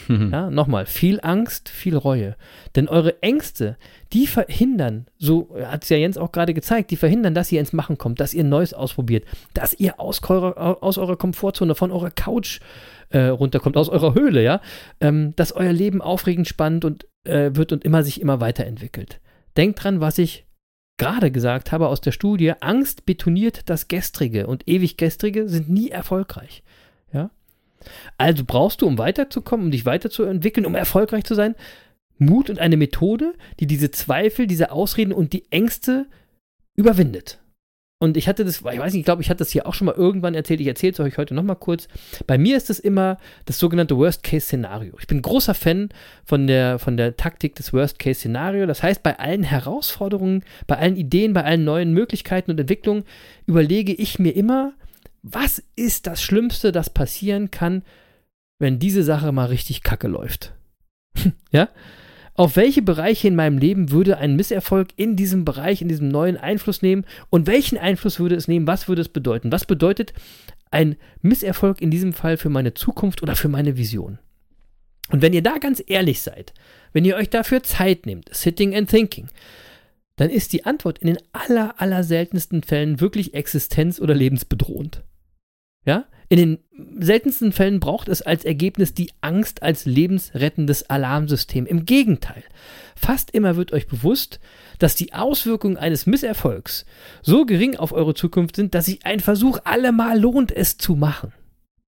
[0.07, 2.35] Ja, nochmal, viel Angst, viel Reue.
[2.75, 3.77] Denn eure Ängste,
[4.13, 7.73] die verhindern, so hat es ja Jens auch gerade gezeigt, die verhindern, dass ihr ins
[7.73, 12.11] Machen kommt, dass ihr Neues ausprobiert, dass ihr aus eurer, aus eurer Komfortzone, von eurer
[12.11, 12.59] Couch
[13.09, 14.61] äh, runterkommt, aus eurer Höhle, ja,
[15.01, 19.19] ähm, dass euer Leben aufregend spannend und äh, wird und immer sich immer weiterentwickelt.
[19.57, 20.45] Denkt dran, was ich
[20.97, 25.89] gerade gesagt habe aus der Studie, Angst betoniert das Gestrige und ewig Gestrige sind nie
[25.89, 26.63] erfolgreich.
[27.11, 27.31] Ja?
[28.17, 31.55] Also brauchst du, um weiterzukommen, um dich weiterzuentwickeln, um erfolgreich zu sein,
[32.17, 36.07] Mut und eine Methode, die diese Zweifel, diese Ausreden und die Ängste
[36.75, 37.39] überwindet.
[38.01, 39.86] Und ich hatte das, ich weiß nicht, ich glaube, ich hatte das hier auch schon
[39.86, 40.61] mal irgendwann erzählt.
[40.61, 41.89] Ich erzähle es euch heute nochmal kurz.
[42.27, 44.93] Bei mir ist es immer das sogenannte Worst-Case-Szenario.
[44.99, 45.89] Ich bin großer Fan
[46.23, 48.67] von der, von der Taktik des Worst-Case-Szenario.
[48.67, 53.03] Das heißt, bei allen Herausforderungen, bei allen Ideen, bei allen neuen Möglichkeiten und Entwicklungen
[53.47, 54.73] überlege ich mir immer,
[55.22, 57.84] was ist das Schlimmste, das passieren kann,
[58.59, 60.53] wenn diese Sache mal richtig kacke läuft?
[61.51, 61.70] ja?
[62.34, 66.38] Auf welche Bereiche in meinem Leben würde ein Misserfolg in diesem Bereich, in diesem neuen
[66.38, 67.05] Einfluss nehmen?
[67.30, 68.65] Und welchen Einfluss würde es nehmen?
[68.65, 69.51] Was würde es bedeuten?
[69.51, 70.13] Was bedeutet
[70.72, 74.20] ein Misserfolg in diesem Fall für meine Zukunft oder für meine Vision?
[75.09, 76.53] Und wenn ihr da ganz ehrlich seid,
[76.93, 79.28] wenn ihr euch dafür Zeit nehmt, sitting and thinking,
[80.20, 85.01] dann ist die Antwort in den aller, aller seltensten Fällen wirklich existenz- oder lebensbedrohend.
[85.86, 86.07] Ja?
[86.28, 86.59] In den
[86.99, 91.65] seltensten Fällen braucht es als Ergebnis die Angst als lebensrettendes Alarmsystem.
[91.65, 92.43] Im Gegenteil,
[92.97, 94.41] fast immer wird euch bewusst,
[94.78, 96.86] dass die Auswirkungen eines Misserfolgs
[97.22, 101.32] so gering auf eure Zukunft sind, dass sich ein Versuch allemal lohnt, es zu machen.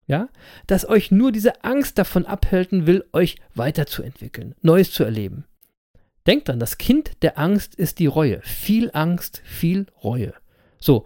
[0.07, 0.29] Ja?
[0.69, 5.45] Dass euch nur diese Angst davon abhalten will, euch weiterzuentwickeln, Neues zu erleben.
[6.27, 8.41] Denkt dran, das Kind der Angst ist die Reue.
[8.43, 10.35] Viel Angst, viel Reue.
[10.79, 11.05] So.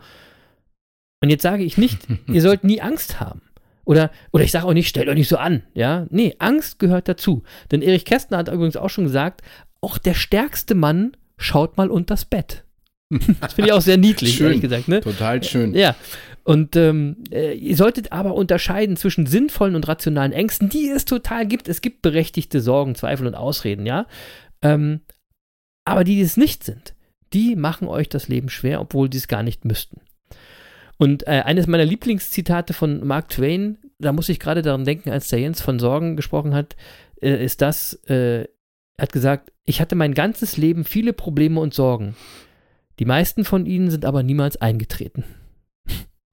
[1.22, 3.42] Und jetzt sage ich nicht, ihr sollt nie Angst haben.
[3.84, 5.62] Oder, oder ich sage auch nicht, stellt euch nicht so an.
[5.72, 7.44] Ja, nee, Angst gehört dazu.
[7.70, 9.42] Denn Erich Kästner hat übrigens auch schon gesagt,
[9.80, 12.64] auch der stärkste Mann schaut mal unters Bett.
[13.40, 14.46] Das finde ich auch sehr niedlich, Schön.
[14.46, 14.88] ehrlich gesagt.
[14.88, 15.00] Ne?
[15.00, 15.74] Total schön.
[15.74, 15.94] Ja.
[16.42, 21.46] Und ähm, äh, ihr solltet aber unterscheiden zwischen sinnvollen und rationalen Ängsten, die es total
[21.46, 21.68] gibt.
[21.68, 24.06] Es gibt berechtigte Sorgen, Zweifel und Ausreden, ja.
[24.62, 25.00] Ähm,
[25.84, 26.94] aber die, die es nicht sind,
[27.32, 30.00] die machen euch das Leben schwer, obwohl sie es gar nicht müssten.
[30.98, 35.28] Und äh, eines meiner Lieblingszitate von Mark Twain, da muss ich gerade daran denken, als
[35.28, 36.76] der Jens von Sorgen gesprochen hat,
[37.20, 38.42] äh, ist das, äh,
[38.96, 42.16] er hat gesagt, ich hatte mein ganzes Leben viele Probleme und Sorgen.
[42.98, 45.24] Die meisten von ihnen sind aber niemals eingetreten.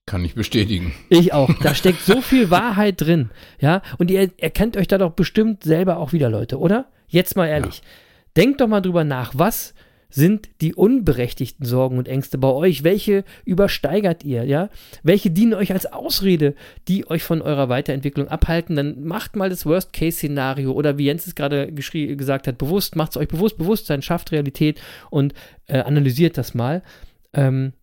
[0.05, 0.93] Kann ich bestätigen.
[1.09, 1.49] Ich auch.
[1.61, 3.32] Da steckt so viel Wahrheit drin.
[3.59, 6.89] Ja, und ihr erkennt euch da doch bestimmt selber auch wieder, Leute, oder?
[7.07, 7.82] Jetzt mal ehrlich.
[8.36, 9.73] Denkt doch mal drüber nach, was
[10.09, 12.84] sind die unberechtigten Sorgen und Ängste bei euch?
[12.84, 14.69] Welche übersteigert ihr, ja?
[15.01, 16.53] Welche dienen euch als Ausrede,
[16.88, 18.75] die euch von eurer Weiterentwicklung abhalten?
[18.75, 23.17] Dann macht mal das Worst-Case-Szenario oder wie Jens es gerade gesagt hat, bewusst, macht es
[23.17, 24.79] euch bewusst, Bewusstsein schafft Realität
[25.09, 25.34] und
[25.65, 26.84] äh, analysiert das mal.
[27.34, 27.73] Ähm,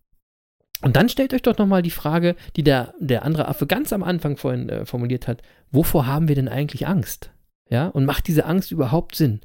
[0.82, 4.04] Und dann stellt euch doch nochmal die Frage, die der, der andere Affe ganz am
[4.04, 5.42] Anfang vorhin äh, formuliert hat.
[5.72, 7.32] Wovor haben wir denn eigentlich Angst?
[7.68, 9.40] Ja, und macht diese Angst überhaupt Sinn?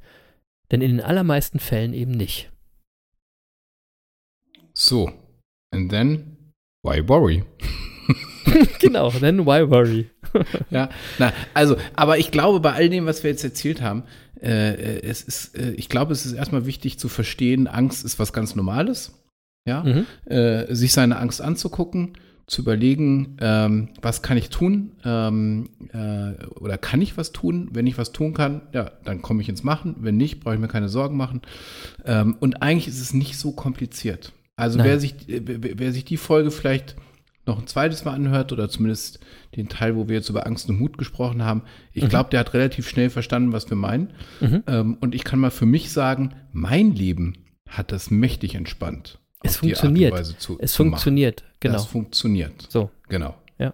[0.76, 2.51] Denn in den allermeisten Fällen eben nicht.
[4.73, 5.09] So.
[5.71, 6.51] And then,
[6.84, 7.45] why worry?
[8.82, 10.09] genau, then why worry?
[10.69, 14.03] ja, na, also, aber ich glaube, bei all dem, was wir jetzt erzählt haben,
[14.41, 18.34] äh, es ist, äh, ich glaube, es ist erstmal wichtig zu verstehen, Angst ist was
[18.34, 19.13] ganz Normales.
[19.65, 20.05] Ja, Mhm.
[20.26, 22.17] äh, sich seine Angst anzugucken,
[22.48, 27.70] zu überlegen, ähm, was kann ich tun ähm, äh, oder kann ich was tun?
[27.72, 29.96] Wenn ich was tun kann, ja, dann komme ich ins Machen.
[30.00, 31.41] Wenn nicht, brauche ich mir keine Sorgen machen.
[32.06, 34.34] Ähm, und eigentlich ist es nicht so kompliziert.
[34.56, 34.88] Also Nein.
[34.88, 36.96] wer sich, äh, wer, wer sich die Folge vielleicht
[37.48, 39.20] noch ein zweites Mal anhört oder zumindest
[39.56, 42.54] den Teil, wo wir jetzt über Angst und Mut gesprochen haben, ich glaube, der hat
[42.54, 44.14] relativ schnell verstanden, was wir meinen.
[44.41, 44.64] Mhm.
[44.68, 47.38] Ähm, und ich kann mal für mich sagen, mein Leben
[47.70, 49.20] hat das mächtig entspannt.
[49.46, 50.14] Es auf die Art und funktioniert.
[50.14, 50.91] Weise zu, Es zu machen.
[50.91, 51.74] funktioniert, genau.
[51.76, 52.68] Das funktioniert.
[52.70, 52.89] so.
[53.10, 53.36] Genau.
[53.58, 53.74] Ja.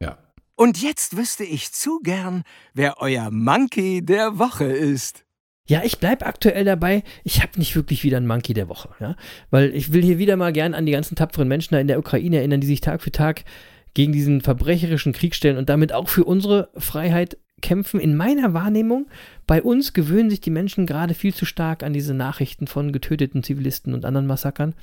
[0.00, 0.18] Ja.
[0.56, 2.42] Und jetzt wüsste ich zu gern,
[2.74, 5.24] wer euer Monkey der Woche ist.
[5.68, 7.02] Ja, ich bleib aktuell dabei.
[7.24, 9.16] Ich habe nicht wirklich wieder einen Monkey der Woche, ja,
[9.50, 11.98] weil ich will hier wieder mal gern an die ganzen tapferen Menschen da in der
[11.98, 13.44] Ukraine erinnern, die sich Tag für Tag
[13.92, 18.00] gegen diesen verbrecherischen Krieg stellen und damit auch für unsere Freiheit kämpfen.
[18.00, 19.08] In meiner Wahrnehmung,
[19.46, 23.42] bei uns gewöhnen sich die Menschen gerade viel zu stark an diese Nachrichten von getöteten
[23.42, 24.74] Zivilisten und anderen Massakern,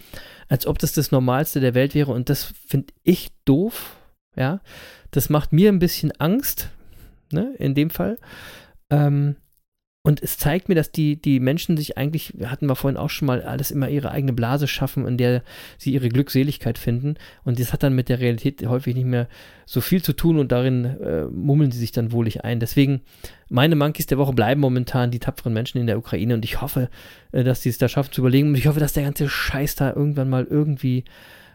[0.47, 2.11] als ob das das Normalste der Welt wäre.
[2.11, 3.95] Und das finde ich doof,
[4.36, 4.61] ja.
[5.11, 6.69] Das macht mir ein bisschen Angst,
[7.32, 8.17] ne, in dem Fall.
[8.89, 9.36] Ähm,
[10.06, 13.26] und es zeigt mir, dass die, die Menschen sich eigentlich, hatten wir vorhin auch schon
[13.26, 15.41] mal, alles immer ihre eigene Blase schaffen, in der
[15.80, 17.16] sie ihre Glückseligkeit finden.
[17.43, 19.28] Und das hat dann mit der Realität häufig nicht mehr
[19.66, 22.60] so viel zu tun und darin äh, mummeln sie sich dann wohlig ein.
[22.60, 23.01] Deswegen,
[23.49, 26.91] meine Monkeys der Woche bleiben momentan die tapferen Menschen in der Ukraine und ich hoffe,
[27.32, 28.49] äh, dass sie es da schaffen zu überlegen.
[28.49, 31.03] Und ich hoffe, dass der ganze Scheiß da irgendwann mal irgendwie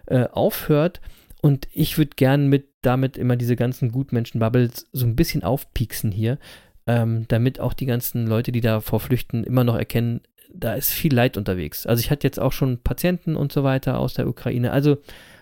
[0.06, 1.00] äh, aufhört.
[1.40, 6.38] Und ich würde gern mit damit immer diese ganzen Gutmenschen-Bubbles so ein bisschen aufpieksen hier,
[6.86, 10.20] ähm, damit auch die ganzen Leute, die davor flüchten, immer noch erkennen,
[10.52, 11.86] da ist viel Leid unterwegs.
[11.86, 14.72] Also ich hatte jetzt auch schon Patienten und so weiter aus der Ukraine.
[14.72, 14.98] Also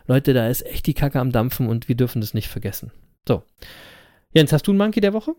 [0.06, 2.92] Leute, da ist echt die Kacke am Dampfen und wir dürfen das nicht vergessen.
[3.26, 3.42] So.
[4.32, 5.34] Jens, hast du einen Monkey der Woche?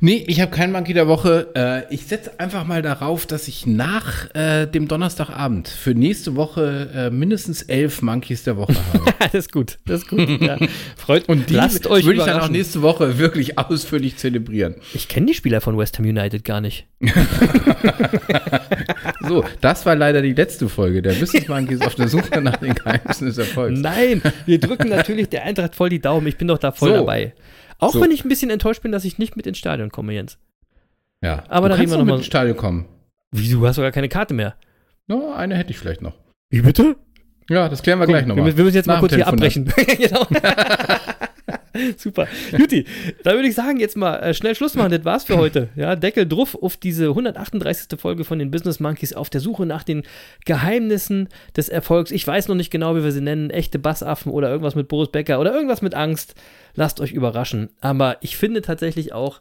[0.00, 1.48] Nee, ich habe keinen Monkey der Woche.
[1.54, 6.90] Äh, ich setze einfach mal darauf, dass ich nach äh, dem Donnerstagabend für nächste Woche
[6.94, 9.14] äh, mindestens elf Monkeys der Woche habe.
[9.18, 10.40] das ist gut, das ist gut.
[10.40, 10.58] Ja.
[10.96, 14.76] Freut Und die Lasst euch würde ich dann auch nächste Woche wirklich ausführlich zelebrieren.
[14.94, 16.86] Ich kenne die Spieler von West Ham United gar nicht.
[19.26, 22.74] So, das war leider die letzte Folge der Business Monkeys auf der Suche nach den
[22.74, 23.78] Geheimnissen des Erfolgs.
[23.80, 26.26] Nein, wir drücken natürlich der Eintracht voll die Daumen.
[26.26, 26.94] Ich bin doch da voll So.
[26.96, 27.34] dabei.
[27.78, 28.00] Auch So.
[28.00, 30.38] wenn ich ein bisschen enttäuscht bin, dass ich nicht mit ins Stadion komme, Jens.
[31.22, 32.86] Ja, Aber da reden wir noch noch mit mal- ins Stadion kommen.
[33.32, 34.54] Wieso, du hast doch gar keine Karte mehr.
[35.08, 36.14] No, eine hätte ich vielleicht noch.
[36.50, 36.96] Wie bitte?
[37.48, 38.44] Ja, das klären wir gleich wir, nochmal.
[38.44, 39.64] müssen- wir müssen jetzt mal Nach kurz dem hier abbrechen.
[39.98, 40.26] genau.
[41.96, 42.28] Super.
[42.56, 42.84] Juti,
[43.24, 44.90] da würde ich sagen, jetzt mal äh, schnell Schluss machen.
[44.90, 45.68] Das war's für heute.
[45.76, 47.98] Ja, Deckel drauf auf diese 138.
[47.98, 50.02] Folge von den Business Monkeys auf der Suche nach den
[50.44, 52.10] Geheimnissen des Erfolgs.
[52.10, 53.50] Ich weiß noch nicht genau, wie wir sie nennen.
[53.50, 56.34] Echte Bassaffen oder irgendwas mit Boris Becker oder irgendwas mit Angst.
[56.74, 57.70] Lasst euch überraschen.
[57.80, 59.40] Aber ich finde tatsächlich auch,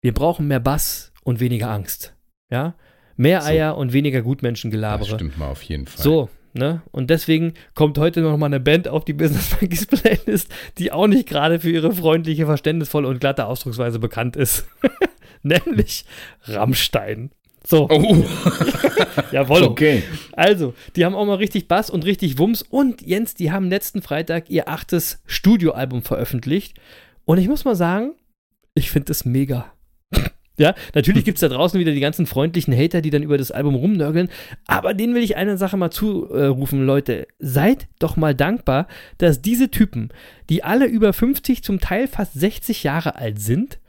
[0.00, 2.14] wir brauchen mehr Bass und weniger Angst.
[2.50, 2.74] Ja?
[3.16, 3.48] Mehr So.
[3.48, 5.14] Eier und weniger Das Gutmenschengelabere.
[5.14, 6.02] stimmt mal auf jeden Fall.
[6.02, 6.82] So, ne?
[6.90, 11.06] Und deswegen kommt heute noch mal eine Band auf die Business Monkeys Playlist, die auch
[11.06, 14.66] nicht gerade für ihre freundliche, verständnisvolle und glatte Ausdrucksweise bekannt ist.
[15.42, 16.06] Nämlich
[16.44, 17.30] Rammstein.
[17.66, 18.24] So, Oh,
[19.32, 19.62] jawohl.
[19.62, 20.02] okay.
[20.32, 22.62] Also, die haben auch mal richtig Bass und richtig Wumms.
[22.62, 26.78] Und Jens, die haben letzten Freitag ihr achtes Studioalbum veröffentlicht.
[27.24, 28.12] Und ich muss mal sagen,
[28.74, 29.72] ich finde es mega.
[30.56, 33.50] Ja, natürlich gibt es da draußen wieder die ganzen freundlichen Hater, die dann über das
[33.50, 34.28] Album rumnörgeln.
[34.66, 37.26] Aber denen will ich eine Sache mal zurufen, Leute.
[37.40, 38.86] Seid doch mal dankbar,
[39.18, 40.10] dass diese Typen,
[40.50, 43.80] die alle über 50, zum Teil fast 60 Jahre alt sind,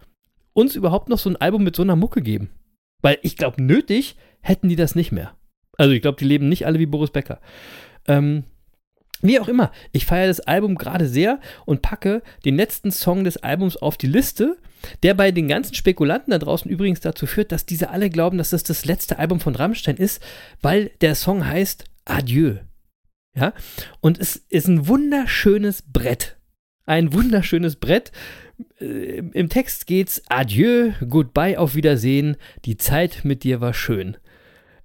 [0.53, 2.49] uns überhaupt noch so ein Album mit so einer Mucke geben.
[3.01, 5.36] Weil ich glaube, nötig hätten die das nicht mehr.
[5.78, 7.41] Also ich glaube, die leben nicht alle wie Boris Becker.
[8.07, 8.43] Ähm,
[9.22, 13.38] wie auch immer, ich feiere das Album gerade sehr und packe den letzten Song des
[13.38, 14.57] Albums auf die Liste,
[15.03, 18.51] der bei den ganzen Spekulanten da draußen übrigens dazu führt, dass diese alle glauben, dass
[18.51, 20.22] das das letzte Album von Rammstein ist,
[20.61, 22.57] weil der Song heißt Adieu.
[23.36, 23.53] Ja,
[23.99, 26.38] und es ist ein wunderschönes Brett.
[26.86, 28.11] Ein wunderschönes Brett.
[28.80, 32.38] Äh, Im Text geht's Adieu, Goodbye, auf Wiedersehen.
[32.63, 34.18] Die Zeit mit dir war schön.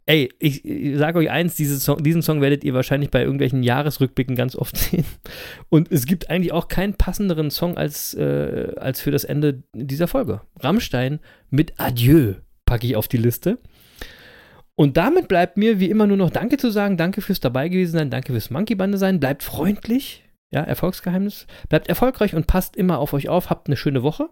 [0.07, 4.35] Ey, ich, ich sage euch eins, Song, diesen Song werdet ihr wahrscheinlich bei irgendwelchen Jahresrückblicken
[4.35, 5.05] ganz oft sehen.
[5.69, 10.09] Und es gibt eigentlich auch keinen passenderen Song als, äh, als für das Ende dieser
[10.09, 10.41] Folge.
[10.59, 11.21] Rammstein
[11.51, 12.35] mit Adieu
[12.65, 13.59] packe ich auf die Liste.
[14.75, 16.97] Und damit bleibt mir wie immer nur noch Danke zu sagen.
[16.97, 18.11] Danke fürs dabei gewesen sein.
[18.11, 19.21] Danke fürs Monkey Bande sein.
[19.21, 20.25] Bleibt freundlich.
[20.51, 21.47] Ja, Erfolgsgeheimnis.
[21.69, 23.51] Bleibt erfolgreich und passt immer auf euch auf.
[23.51, 24.31] Habt eine schöne Woche.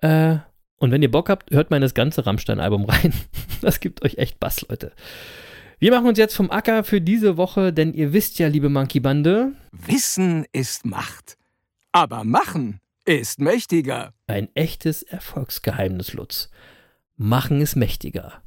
[0.00, 0.38] Äh,
[0.78, 3.12] und wenn ihr Bock habt, hört mal in das ganze Rammstein-Album rein.
[3.60, 4.92] Das gibt euch echt Bass, Leute.
[5.80, 9.00] Wir machen uns jetzt vom Acker für diese Woche, denn ihr wisst ja, liebe Monkey
[9.00, 9.52] Bande.
[9.72, 11.36] Wissen ist Macht.
[11.90, 14.12] Aber machen ist mächtiger.
[14.28, 16.50] Ein echtes Erfolgsgeheimnis, Lutz.
[17.16, 18.42] Machen ist mächtiger.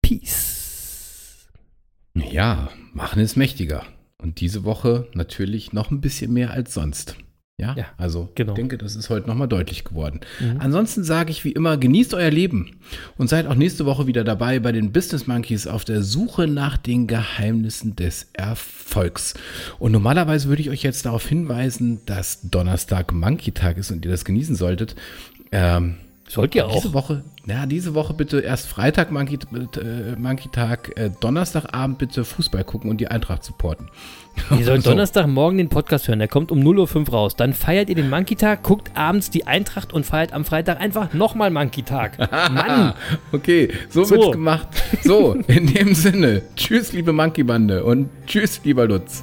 [0.00, 1.48] Peace.
[2.14, 3.84] Ja, machen ist mächtiger.
[4.18, 7.16] Und diese Woche natürlich noch ein bisschen mehr als sonst.
[7.62, 8.52] Ja, Ja, also genau.
[8.52, 10.20] ich denke, das ist heute nochmal deutlich geworden.
[10.40, 10.56] Mhm.
[10.58, 12.76] Ansonsten sage ich wie immer, genießt euer Leben
[13.16, 16.76] und seid auch nächste Woche wieder dabei bei den Business Monkeys auf der Suche nach
[16.76, 19.34] den Geheimnissen des Erfolgs.
[19.78, 24.10] Und normalerweise würde ich euch jetzt darauf hinweisen, dass Donnerstag Monkey Tag ist und ihr
[24.10, 24.96] das genießen solltet.
[25.52, 25.96] Ähm,
[26.32, 26.72] Sollt ihr auch.
[26.72, 32.24] diese Woche, ja, diese Woche bitte erst Freitag Monkey, äh, Monkey Tag, äh, Donnerstagabend bitte
[32.24, 33.90] Fußball gucken und die Eintracht supporten.
[34.58, 34.90] Ihr sollt So.
[34.92, 37.36] Donnerstagmorgen den Podcast hören, der kommt um 0.05 Uhr raus.
[37.36, 41.50] Dann feiert ihr den Monkey-Tag, guckt abends die Eintracht und feiert am Freitag einfach nochmal
[41.50, 42.18] Monkey-Tag.
[42.50, 42.94] Mann!
[43.32, 44.16] Okay, so, So.
[44.16, 44.68] wird's gemacht.
[45.04, 49.22] So, in dem Sinne, tschüss, liebe Monkey Bande und tschüss, lieber Lutz.